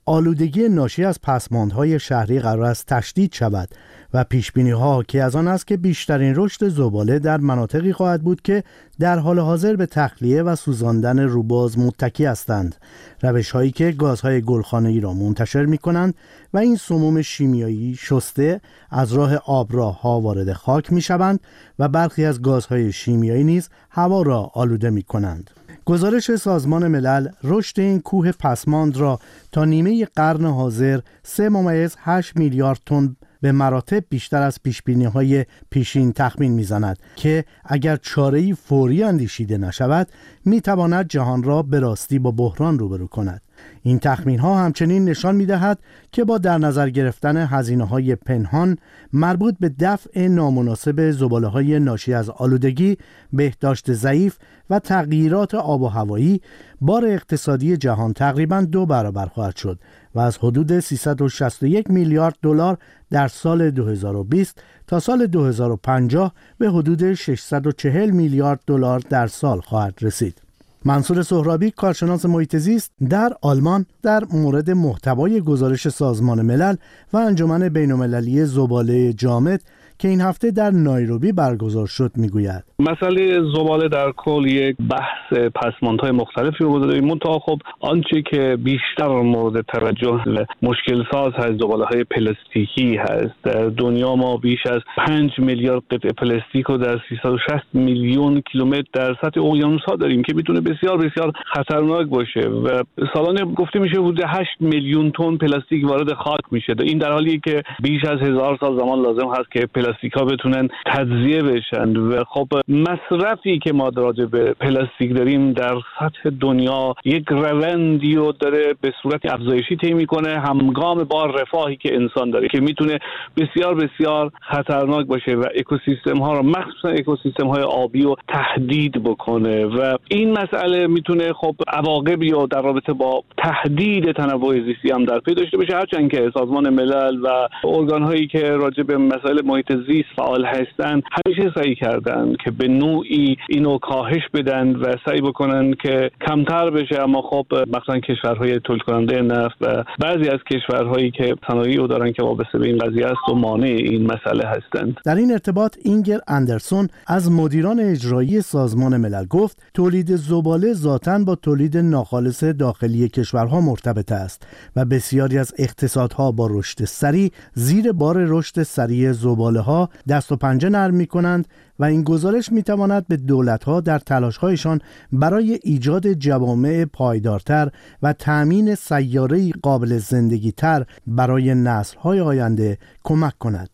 آلودگی 0.06 0.68
ناشی 0.68 1.04
از 1.04 1.20
پسماندهای 1.20 1.98
شهری 1.98 2.40
قرار 2.40 2.64
است 2.64 2.86
تشدید 2.86 3.32
شود. 3.32 3.68
و 4.14 4.24
پیش 4.24 4.52
بینی 4.52 4.70
ها 4.70 5.02
که 5.02 5.22
از 5.22 5.36
آن 5.36 5.48
است 5.48 5.66
که 5.66 5.76
بیشترین 5.76 6.34
رشد 6.36 6.68
زباله 6.68 7.18
در 7.18 7.36
مناطقی 7.36 7.92
خواهد 7.92 8.22
بود 8.22 8.42
که 8.42 8.64
در 8.98 9.18
حال 9.18 9.38
حاضر 9.38 9.76
به 9.76 9.86
تخلیه 9.86 10.42
و 10.42 10.56
سوزاندن 10.56 11.18
روباز 11.18 11.78
متکی 11.78 12.24
هستند. 12.24 12.76
روش 13.22 13.50
هایی 13.50 13.70
که 13.70 13.92
گازهای 13.92 14.42
گلخانه‌ای 14.42 15.00
را 15.00 15.12
منتشر 15.12 15.64
می 15.64 15.78
کنند 15.78 16.14
و 16.54 16.58
این 16.58 16.76
سموم 16.76 17.22
شیمیایی 17.22 17.94
شسته 17.94 18.60
از 18.90 19.12
راه 19.12 19.36
آبراه 19.36 20.00
ها 20.00 20.20
وارد 20.20 20.52
خاک 20.52 20.92
می 20.92 21.00
شوند 21.00 21.40
و 21.78 21.88
برخی 21.88 22.24
از 22.24 22.42
گازهای 22.42 22.92
شیمیایی 22.92 23.44
نیز 23.44 23.68
هوا 23.90 24.22
را 24.22 24.50
آلوده 24.54 24.90
می 24.90 25.02
کنند 25.02 25.50
گزارش 25.84 26.36
سازمان 26.36 26.88
ملل 26.88 27.28
رشد 27.44 27.80
این 27.80 28.00
کوه 28.00 28.32
پسماند 28.32 28.96
را 28.96 29.18
تا 29.52 29.64
نیمه 29.64 30.04
قرن 30.16 30.44
حاضر 30.44 31.00
3 31.22 31.48
ممیز 31.48 31.96
8 31.98 32.36
میلیارد 32.36 32.80
تن 32.86 33.16
به 33.44 33.52
مراتب 33.52 34.04
بیشتر 34.10 34.42
از 34.42 34.62
پیش 34.62 34.82
های 35.14 35.44
پیشین 35.70 36.12
تخمین 36.12 36.52
می‌زند 36.52 36.98
که 37.16 37.44
اگر 37.64 37.96
چاره 37.96 38.54
فوری 38.54 39.02
اندیشیده 39.02 39.58
نشود 39.58 40.08
می‌تواند 40.44 41.08
جهان 41.08 41.42
را 41.42 41.62
به 41.62 41.80
راستی 41.80 42.18
با 42.18 42.30
بحران 42.30 42.78
روبرو 42.78 43.06
کند. 43.06 43.42
این 43.82 43.98
تخمین 43.98 44.38
ها 44.38 44.58
همچنین 44.58 45.04
نشان 45.04 45.36
می 45.36 45.46
دهد 45.46 45.78
که 46.12 46.24
با 46.24 46.38
در 46.38 46.58
نظر 46.58 46.90
گرفتن 46.90 47.36
هزینه 47.36 47.84
های 47.84 48.14
پنهان 48.14 48.78
مربوط 49.12 49.54
به 49.60 49.68
دفع 49.80 50.28
نامناسب 50.28 51.10
زباله 51.10 51.46
های 51.46 51.80
ناشی 51.80 52.14
از 52.14 52.30
آلودگی، 52.30 52.96
بهداشت 53.32 53.92
ضعیف 53.92 54.36
و 54.70 54.78
تغییرات 54.78 55.54
آب 55.54 55.82
و 55.82 55.88
هوایی 55.88 56.40
بار 56.80 57.06
اقتصادی 57.06 57.76
جهان 57.76 58.12
تقریبا 58.12 58.60
دو 58.60 58.86
برابر 58.86 59.26
خواهد 59.26 59.56
شد 59.56 59.78
و 60.14 60.20
از 60.20 60.38
حدود 60.38 60.80
361 60.80 61.90
میلیارد 61.90 62.36
دلار 62.42 62.78
در 63.10 63.28
سال 63.28 63.70
2020 63.70 64.62
تا 64.86 65.00
سال 65.00 65.26
2050 65.26 66.32
به 66.58 66.70
حدود 66.70 67.14
640 67.14 68.10
میلیارد 68.10 68.60
دلار 68.66 69.00
در 69.10 69.26
سال 69.26 69.60
خواهد 69.60 69.94
رسید. 70.00 70.43
منصور 70.86 71.22
سهرابی 71.22 71.70
کارشناس 71.70 72.24
محیط 72.24 72.56
زیست 72.56 72.92
در 73.10 73.32
آلمان 73.42 73.86
در 74.02 74.24
مورد 74.32 74.70
محتوای 74.70 75.40
گزارش 75.40 75.88
سازمان 75.88 76.42
ملل 76.42 76.76
و 77.12 77.16
انجمن 77.16 77.68
بین‌المللی 77.68 78.44
زباله 78.44 79.12
جامد 79.12 79.62
که 79.98 80.08
این 80.08 80.20
هفته 80.20 80.50
در 80.50 80.70
نایروبی 80.70 81.32
برگزار 81.32 81.86
شد 81.86 82.10
می‌گوید. 82.16 82.64
مسئله 82.78 83.40
زباله 83.56 83.88
در 83.88 84.12
کل 84.16 84.46
یک 84.46 84.76
بحث 84.90 85.48
پسماندهای 85.54 86.10
مختلفی 86.10 86.64
رو 86.64 86.78
داریم. 86.78 87.04
منتها 87.04 87.38
خب 87.38 87.58
آنچه 87.80 88.22
که 88.22 88.58
بیشتر 88.64 89.08
مورد 89.08 89.60
توجه 89.60 90.20
مشکل 90.62 91.04
ساز 91.12 91.32
هست 91.32 91.52
زباله 91.52 91.84
های 91.84 92.04
پلاستیکی 92.04 92.96
هست. 92.96 93.34
در 93.42 93.66
دنیا 93.66 94.16
ما 94.16 94.36
بیش 94.36 94.66
از 94.66 94.80
5 94.96 95.30
میلیارد 95.38 95.82
قطعه 95.90 96.12
پلاستیک 96.12 96.66
رو 96.66 96.76
در 96.76 97.00
360 97.08 97.64
میلیون 97.72 98.40
کیلومتر 98.52 98.82
در 98.92 99.16
سطح 99.22 99.40
اقیانوس 99.40 99.82
ها 99.88 99.96
داریم 99.96 100.22
که 100.22 100.34
می‌تونه 100.34 100.60
بسیار 100.60 100.98
بسیار 100.98 101.32
خطرناک 101.54 102.06
باشه 102.06 102.40
و 102.40 102.82
سالانه 103.14 103.44
گفته 103.44 103.78
میشه 103.78 104.00
حدود 104.00 104.20
8 104.26 104.48
میلیون 104.60 105.10
تن 105.10 105.36
پلاستیک 105.36 105.88
وارد 105.88 106.14
خاک 106.14 106.40
میشه 106.50 106.74
این 106.80 106.98
در 106.98 107.12
حالی 107.12 107.40
که 107.44 107.62
بیش 107.82 108.04
از 108.04 108.20
هزار 108.20 108.58
سال 108.60 108.78
زمان 108.78 109.02
لازم 109.02 109.28
هست 109.28 109.52
که 109.52 109.66
پلاستیک 109.84 110.12
ها 110.12 110.24
بتونن 110.24 110.68
تجزیه 110.86 111.42
بشن 111.42 111.96
و 111.96 112.24
خب 112.24 112.48
مصرفی 112.68 113.58
که 113.58 113.72
ما 113.72 113.90
راجع 113.96 114.24
به 114.24 114.52
پلاستیک 114.52 115.14
داریم 115.14 115.52
در 115.52 115.74
سطح 115.98 116.30
دنیا 116.40 116.94
یک 117.04 117.24
روندی 117.28 118.14
رو 118.14 118.32
داره 118.32 118.74
به 118.80 118.92
صورت 119.02 119.32
افزایشی 119.32 119.76
طی 119.76 119.92
می‌کنه 119.92 120.40
همگام 120.40 121.04
با 121.04 121.26
رفاهی 121.26 121.76
که 121.76 121.94
انسان 121.94 122.30
داره 122.30 122.48
که 122.48 122.60
می‌تونه 122.60 122.98
بسیار 123.36 123.74
بسیار 123.74 124.30
خطرناک 124.40 125.06
باشه 125.06 125.34
و 125.34 125.44
اکوسیستم 125.54 126.18
ها 126.18 126.32
رو 126.32 126.42
مخصوصا 126.42 126.88
اکوسیستم 126.88 127.46
های 127.46 127.62
آبی 127.62 128.02
رو 128.02 128.16
تهدید 128.28 129.02
بکنه 129.02 129.64
و 129.64 129.96
این 130.08 130.32
مسئله 130.32 130.86
می‌تونه 130.86 131.32
خب 131.32 131.54
عواقبی 131.68 132.30
رو 132.30 132.46
در 132.46 132.62
رابطه 132.62 132.92
با 132.92 133.24
تهدید 133.38 134.12
تنوع 134.12 134.54
زیستی 134.54 134.90
هم 134.92 135.04
در 135.04 135.18
پی 135.18 135.34
داشته 135.34 135.56
باشه. 135.56 135.76
هرچند 135.76 136.10
که 136.10 136.30
سازمان 136.34 136.70
ملل 136.70 137.20
و 137.22 137.48
ارگان 137.64 138.02
هایی 138.02 138.26
که 138.26 138.50
راجع 138.50 138.82
به 138.82 138.96
مسائل 138.96 139.40
محیط 139.44 139.73
زیست 139.76 140.08
فعال 140.16 140.44
هستند 140.44 141.02
همیشه 141.26 141.52
سعی 141.54 141.74
کردن 141.74 142.34
که 142.44 142.50
به 142.50 142.68
نوعی 142.68 143.36
اینو 143.48 143.78
کاهش 143.78 144.22
بدن 144.34 144.76
و 144.76 144.94
سعی 145.06 145.20
بکنن 145.20 145.74
که 145.74 146.10
کمتر 146.28 146.70
بشه. 146.70 147.02
اما 147.02 147.22
خب 147.22 147.46
مثلا 147.50 147.98
کشورهای 147.98 148.60
تولید 148.60 148.82
کننده 148.82 149.22
نفت 149.22 149.56
و 149.60 149.84
بعضی 150.00 150.28
از 150.28 150.38
کشورهایی 150.50 151.10
که 151.10 151.34
صنایع 151.48 151.76
رو 151.76 151.86
دارن 151.86 152.12
که 152.12 152.22
وابسته 152.22 152.58
به 152.58 152.66
این 152.66 152.78
قضیه 152.78 153.06
است 153.06 153.28
و 153.30 153.34
مانع 153.34 153.66
این 153.66 154.06
مسئله 154.06 154.48
هستند. 154.48 154.96
در 155.04 155.14
این 155.14 155.32
ارتباط 155.32 155.76
اینگر 155.84 156.18
اندرسون 156.28 156.88
از 157.06 157.32
مدیران 157.32 157.80
اجرایی 157.80 158.40
سازمان 158.40 158.96
ملل 158.96 159.24
گفت 159.26 159.62
تولید 159.74 160.16
زباله 160.16 160.72
ذاتا 160.72 161.18
با 161.26 161.34
تولید 161.34 161.76
ناخالص 161.76 162.44
داخلی 162.44 163.08
کشورها 163.08 163.60
مرتبط 163.60 164.12
است 164.12 164.46
و 164.76 164.84
بسیاری 164.84 165.38
از 165.38 165.52
اقتصادها 165.58 166.32
با 166.32 166.48
رشد 166.50 166.84
سریع 166.84 167.30
زیر 167.54 167.92
بار 167.92 168.16
رشد 168.18 168.62
سریع 168.62 169.12
زباله 169.12 169.60
ها 169.64 169.88
دست 170.08 170.32
و 170.32 170.36
پنجه 170.36 170.68
نرم 170.68 170.94
می 170.94 171.06
کنند 171.06 171.48
و 171.78 171.84
این 171.84 172.02
گزارش 172.02 172.52
می 172.52 172.62
تواند 172.62 173.06
به 173.08 173.16
دولت 173.16 173.64
ها 173.64 173.80
در 173.80 173.98
تلاش 173.98 174.36
هایشان 174.36 174.80
برای 175.12 175.60
ایجاد 175.62 176.12
جوامع 176.12 176.84
پایدارتر 176.84 177.70
و 178.02 178.12
تأمین 178.12 178.74
سیاره 178.74 179.50
قابل 179.62 179.98
زندگی 179.98 180.52
تر 180.52 180.86
برای 181.06 181.54
نسل 181.54 181.98
های 181.98 182.20
آینده 182.20 182.78
کمک 183.04 183.38
کند. 183.38 183.70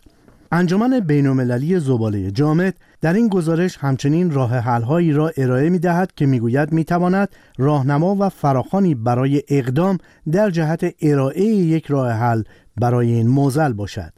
انجمن 0.53 1.01
بینالمللی 1.01 1.81
زباله 1.81 2.31
جامد 2.31 2.75
در 3.01 3.13
این 3.13 3.29
گزارش 3.29 3.79
همچنین 3.79 4.31
راه 4.31 4.57
حلهایی 4.57 5.13
را 5.13 5.33
ارائه 5.37 5.71
می 5.71 5.79
دهد 5.79 6.13
که 6.17 6.27
می‌گوید 6.27 6.73
می 6.73 6.85
تواند 6.85 7.29
راهنما 7.59 8.17
و 8.21 8.29
فراخانی 8.29 8.95
برای 8.95 9.43
اقدام 9.49 9.99
در 10.33 10.51
جهت 10.51 10.95
ارائه 11.03 11.45
یک 11.45 11.87
راه 11.87 12.13
حل 12.13 12.43
برای 12.77 13.13
این 13.13 13.29
موزل 13.29 13.73
باشد. 13.73 14.13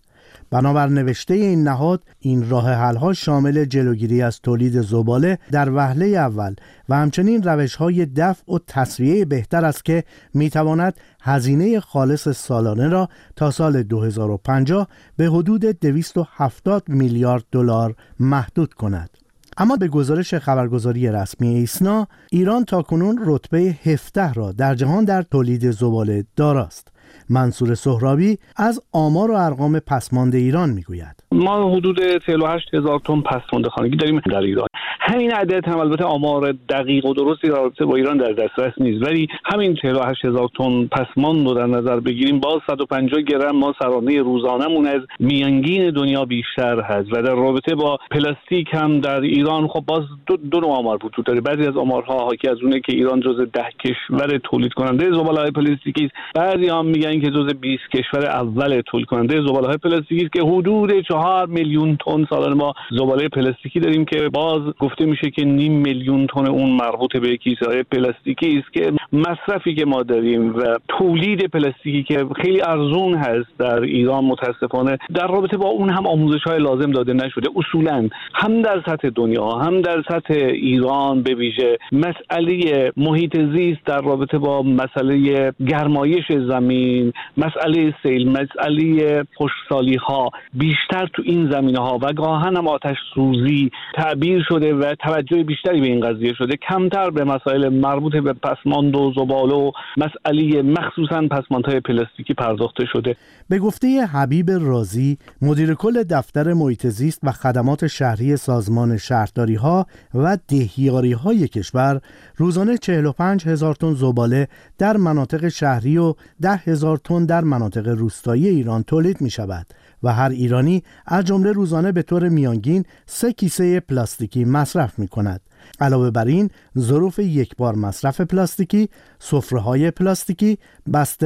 بنابر 0.52 0.86
نوشته 0.86 1.34
این 1.34 1.62
نهاد 1.62 2.04
این 2.18 2.50
راه 2.50 2.74
ها 2.74 3.12
شامل 3.12 3.64
جلوگیری 3.64 4.22
از 4.22 4.40
تولید 4.40 4.80
زباله 4.80 5.38
در 5.50 5.70
وهله 5.70 6.06
اول 6.06 6.54
و 6.88 6.96
همچنین 6.96 7.42
روش 7.42 7.74
های 7.74 8.06
دفع 8.06 8.52
و 8.52 8.58
تصویه 8.66 9.24
بهتر 9.24 9.64
است 9.64 9.84
که 9.84 10.04
می 10.34 10.50
تواند 10.50 10.94
هزینه 11.22 11.80
خالص 11.80 12.28
سالانه 12.28 12.88
را 12.88 13.08
تا 13.36 13.50
سال 13.50 13.82
2050 13.82 14.88
به 15.16 15.26
حدود 15.26 15.64
270 15.64 16.88
میلیارد 16.88 17.44
دلار 17.52 17.94
محدود 18.20 18.74
کند. 18.74 19.10
اما 19.56 19.76
به 19.76 19.88
گزارش 19.88 20.34
خبرگزاری 20.34 21.08
رسمی 21.08 21.48
ایسنا 21.48 22.08
ایران 22.30 22.64
تاکنون 22.64 23.20
رتبه 23.24 23.58
17 23.84 24.32
را 24.32 24.52
در 24.52 24.74
جهان 24.74 25.04
در 25.04 25.22
تولید 25.22 25.70
زباله 25.70 26.24
داراست. 26.36 26.91
منصور 27.32 27.74
سهرابی 27.74 28.38
از 28.56 28.80
آمار 28.92 29.30
و 29.30 29.34
ارقام 29.34 29.78
پسماند 29.78 30.34
ایران 30.34 30.70
می‌گوید. 30.70 31.24
ما 31.32 31.76
حدود 31.76 31.98
48 32.26 32.74
هزار 32.74 33.00
تن 33.04 33.20
پسماند 33.20 33.66
خانگی 33.66 33.96
داریم 33.96 34.20
در 34.20 34.40
ایران. 34.40 34.66
همین 35.00 35.32
عدد 35.32 35.68
هم 35.68 35.78
البته 35.78 36.04
آمار 36.04 36.52
دقیق 36.52 37.06
و 37.06 37.14
درستی 37.14 37.48
رابطه 37.48 37.84
با 37.84 37.96
ایران 37.96 38.16
در 38.16 38.32
دسترس 38.32 38.72
نیست 38.78 39.06
ولی 39.06 39.28
همین 39.44 39.74
48 39.74 40.24
هزار 40.24 40.48
تن 40.58 40.86
پسماند 40.86 41.48
رو 41.48 41.54
در 41.54 41.66
نظر 41.66 42.00
بگیریم 42.00 42.40
باز 42.40 42.60
150 42.66 43.20
گرم 43.20 43.56
ما 43.56 43.74
سرانه 43.78 44.22
روزانهمون 44.22 44.86
از 44.86 45.00
میانگین 45.20 45.90
دنیا 45.90 46.24
بیشتر 46.24 46.80
هست 46.80 47.08
و 47.12 47.22
در 47.22 47.34
رابطه 47.34 47.74
با 47.74 47.98
پلاستیک 48.10 48.68
هم 48.72 49.00
در 49.00 49.20
ایران 49.20 49.68
خب 49.68 49.84
باز 49.86 50.02
دو, 50.26 50.36
دو 50.36 50.60
نوع 50.60 50.70
آمار 50.70 51.06
وجود 51.06 51.24
داره. 51.24 51.40
بعضی 51.40 51.66
از 51.66 51.76
آمارها 51.76 52.24
حاکی 52.24 52.48
از 52.48 52.56
اونه 52.62 52.80
که 52.80 52.92
ایران 52.92 53.20
جز 53.20 53.40
ده 53.52 53.68
کشور 53.84 54.38
تولید 54.38 54.72
کننده 54.72 55.10
زباله 55.10 55.50
پلاستیکی 55.50 56.04
است. 56.04 56.14
بعضی 56.34 56.68
هم 56.68 56.86
میگن 56.86 57.20
که 57.22 57.30
جز 57.30 57.54
20 57.54 57.82
کشور 57.94 58.26
اول 58.26 58.80
تولید 58.86 59.06
کننده 59.06 59.40
زباله 59.40 59.66
های 59.66 59.76
پلاستیکی 59.76 60.24
است 60.24 60.32
که 60.32 60.42
حدود 60.42 61.00
4 61.08 61.46
میلیون 61.46 61.96
تن 62.06 62.26
سالانه 62.30 62.54
ما 62.54 62.74
زباله 62.90 63.28
پلاستیکی 63.28 63.80
داریم 63.80 64.04
که 64.04 64.28
باز 64.28 64.62
گفته 64.80 65.04
میشه 65.06 65.30
که 65.30 65.44
نیم 65.44 65.72
میلیون 65.72 66.26
تن 66.26 66.46
اون 66.46 66.70
مربوط 66.70 67.16
به 67.16 67.36
کیسه 67.36 67.66
های 67.66 67.82
پلاستیکی 67.82 68.58
است 68.58 68.72
که 68.72 68.92
مصرفی 69.12 69.74
که 69.74 69.84
ما 69.84 70.02
داریم 70.02 70.56
و 70.56 70.78
تولید 70.88 71.46
پلاستیکی 71.46 72.02
که 72.02 72.26
خیلی 72.42 72.60
ارزون 72.62 73.14
هست 73.14 73.58
در 73.58 73.80
ایران 73.80 74.24
متاسفانه 74.24 74.98
در 75.14 75.26
رابطه 75.26 75.56
با 75.56 75.68
اون 75.68 75.90
هم 75.90 76.06
آموزش 76.06 76.42
های 76.42 76.58
لازم 76.58 76.90
داده 76.90 77.12
نشده. 77.12 77.48
اصولا 77.56 78.08
هم 78.34 78.62
در 78.62 78.82
سطح 78.86 79.08
دنیا 79.08 79.48
هم 79.48 79.80
در 79.80 80.02
سطح 80.08 80.34
ایران 80.34 81.22
به 81.22 81.34
ویژه 81.34 81.78
مسئله 81.92 82.92
محیط 82.96 83.40
زیست 83.54 83.84
در 83.86 84.00
رابطه 84.00 84.38
با 84.38 84.62
مسئله 84.62 85.52
گرمایش 85.68 86.24
زمین 86.48 87.01
مسئله 87.36 87.94
سیل 88.02 88.28
مسئله 88.28 89.24
خشکسالی 89.38 89.96
ها 89.96 90.30
بیشتر 90.54 91.06
تو 91.14 91.22
این 91.24 91.50
زمینه 91.52 91.78
ها 91.78 91.98
و 92.02 92.12
گاهن 92.12 92.56
هم 92.56 92.68
آتش 92.68 92.96
سوزی 93.14 93.70
تعبیر 93.94 94.44
شده 94.48 94.74
و 94.74 94.94
توجه 94.94 95.42
بیشتری 95.42 95.80
به 95.80 95.86
این 95.86 96.00
قضیه 96.00 96.34
شده. 96.34 96.56
کمتر 96.68 97.10
به 97.10 97.24
مسائل 97.24 97.68
مربوط 97.68 98.16
به 98.16 98.32
پسماند 98.32 98.96
و 98.96 99.12
زباله 99.16 99.54
و 99.54 99.72
مسئله 99.96 100.62
مخصوصا 100.62 101.22
پسماندهای 101.30 101.80
پلاستیکی 101.80 102.34
پرداخته 102.34 102.84
شده. 102.92 103.16
به 103.48 103.58
گفته 103.58 104.06
حبیب 104.06 104.50
رازی 104.50 105.18
مدیر 105.42 105.74
کل 105.74 106.02
دفتر 106.02 106.52
محیط 106.52 106.86
زیست 106.86 107.20
و 107.22 107.32
خدمات 107.32 107.86
شهری 107.86 108.36
سازمان 108.36 108.96
شهرداری 108.96 109.54
ها 109.54 109.86
و 110.14 110.38
دهیاری 110.48 111.12
های 111.12 111.48
کشور 111.48 112.00
روزانه 112.36 112.76
45 112.76 113.46
هزار 113.46 113.74
تن 113.74 113.94
زباله 113.94 114.48
در 114.78 114.96
مناطق 114.96 115.48
شهری 115.48 115.98
و 115.98 116.14
10 116.42 116.56
هزار 116.56 116.91
تن 116.96 117.24
در 117.24 117.40
مناطق 117.40 117.88
روستایی 117.88 118.48
ایران 118.48 118.82
تولید 118.82 119.20
می 119.20 119.30
شود 119.30 119.66
و 120.02 120.12
هر 120.12 120.30
ایرانی 120.30 120.82
از 121.06 121.24
جمله 121.24 121.52
روزانه 121.52 121.92
به 121.92 122.02
طور 122.02 122.28
میانگین 122.28 122.84
سه 123.06 123.32
کیسه 123.32 123.80
پلاستیکی 123.80 124.44
مصرف 124.44 124.98
می 124.98 125.08
کند. 125.08 125.40
علاوه 125.80 126.10
بر 126.10 126.26
این 126.26 126.50
ظروف 126.78 127.18
یک 127.18 127.56
بار 127.56 127.74
مصرف 127.74 128.20
پلاستیکی، 128.20 128.88
سفره 129.18 129.90
پلاستیکی، 129.90 130.58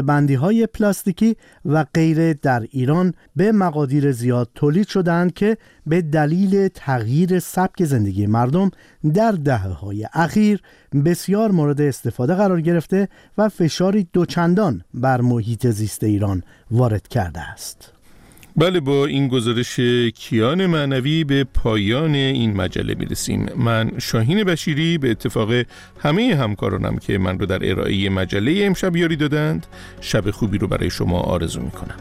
بندی 0.07 0.35
های 0.35 0.67
پلاستیکی 0.67 1.37
و 1.65 1.85
غیره 1.95 2.35
در 2.35 2.67
ایران 2.71 3.15
به 3.37 3.53
مقادیر 3.53 4.13
زیاد 4.13 4.51
تولید 4.55 4.89
شدند 4.89 5.35
که 5.35 5.57
به 5.87 6.03
دلیل 6.03 6.69
تغییر 6.69 7.39
سبک 7.39 7.85
زندگی 7.85 8.27
مردم 8.27 8.71
در 9.15 9.33
دهه 9.33 9.69
های 9.69 10.07
اخیر 10.13 10.63
بسیار 11.05 11.51
مورد 11.51 11.81
استفاده 11.81 12.35
قرار 12.35 12.61
گرفته 12.61 13.09
و 13.39 13.49
فشاری 13.49 14.09
دوچندان 14.13 14.85
بر 14.95 15.21
محیط 15.21 15.67
زیست 15.67 16.05
ایران 16.05 16.43
وارد 16.71 17.09
کرده 17.09 17.41
است. 17.41 17.96
بله 18.59 18.81
با 18.81 19.07
این 19.07 19.29
گزارش 19.29 19.81
کیان 20.15 20.67
معنوی 20.67 21.25
به 21.25 21.45
پایان 21.45 22.15
این 22.15 22.57
مجله 22.57 22.95
می‌رسیم. 22.95 23.47
من 23.57 23.93
شاهین 23.99 24.45
بشیری 24.45 24.99
به 24.99 25.11
اتفاق 25.11 25.49
همه 26.01 26.37
همکارانم 26.37 26.99
که 26.99 27.19
من 27.19 27.39
رو 27.39 27.47
در 27.47 27.71
ارائه 27.71 28.11
مجله 28.11 28.65
امشب 28.65 28.97
یاری 28.97 29.17
دادند 29.17 29.67
شب 30.01 30.31
خوبی 30.31 30.59
رو 30.59 30.69
برای 30.69 30.91
شما 30.91 31.21
آرزو 31.21 31.61
می‌کنم. 31.61 31.97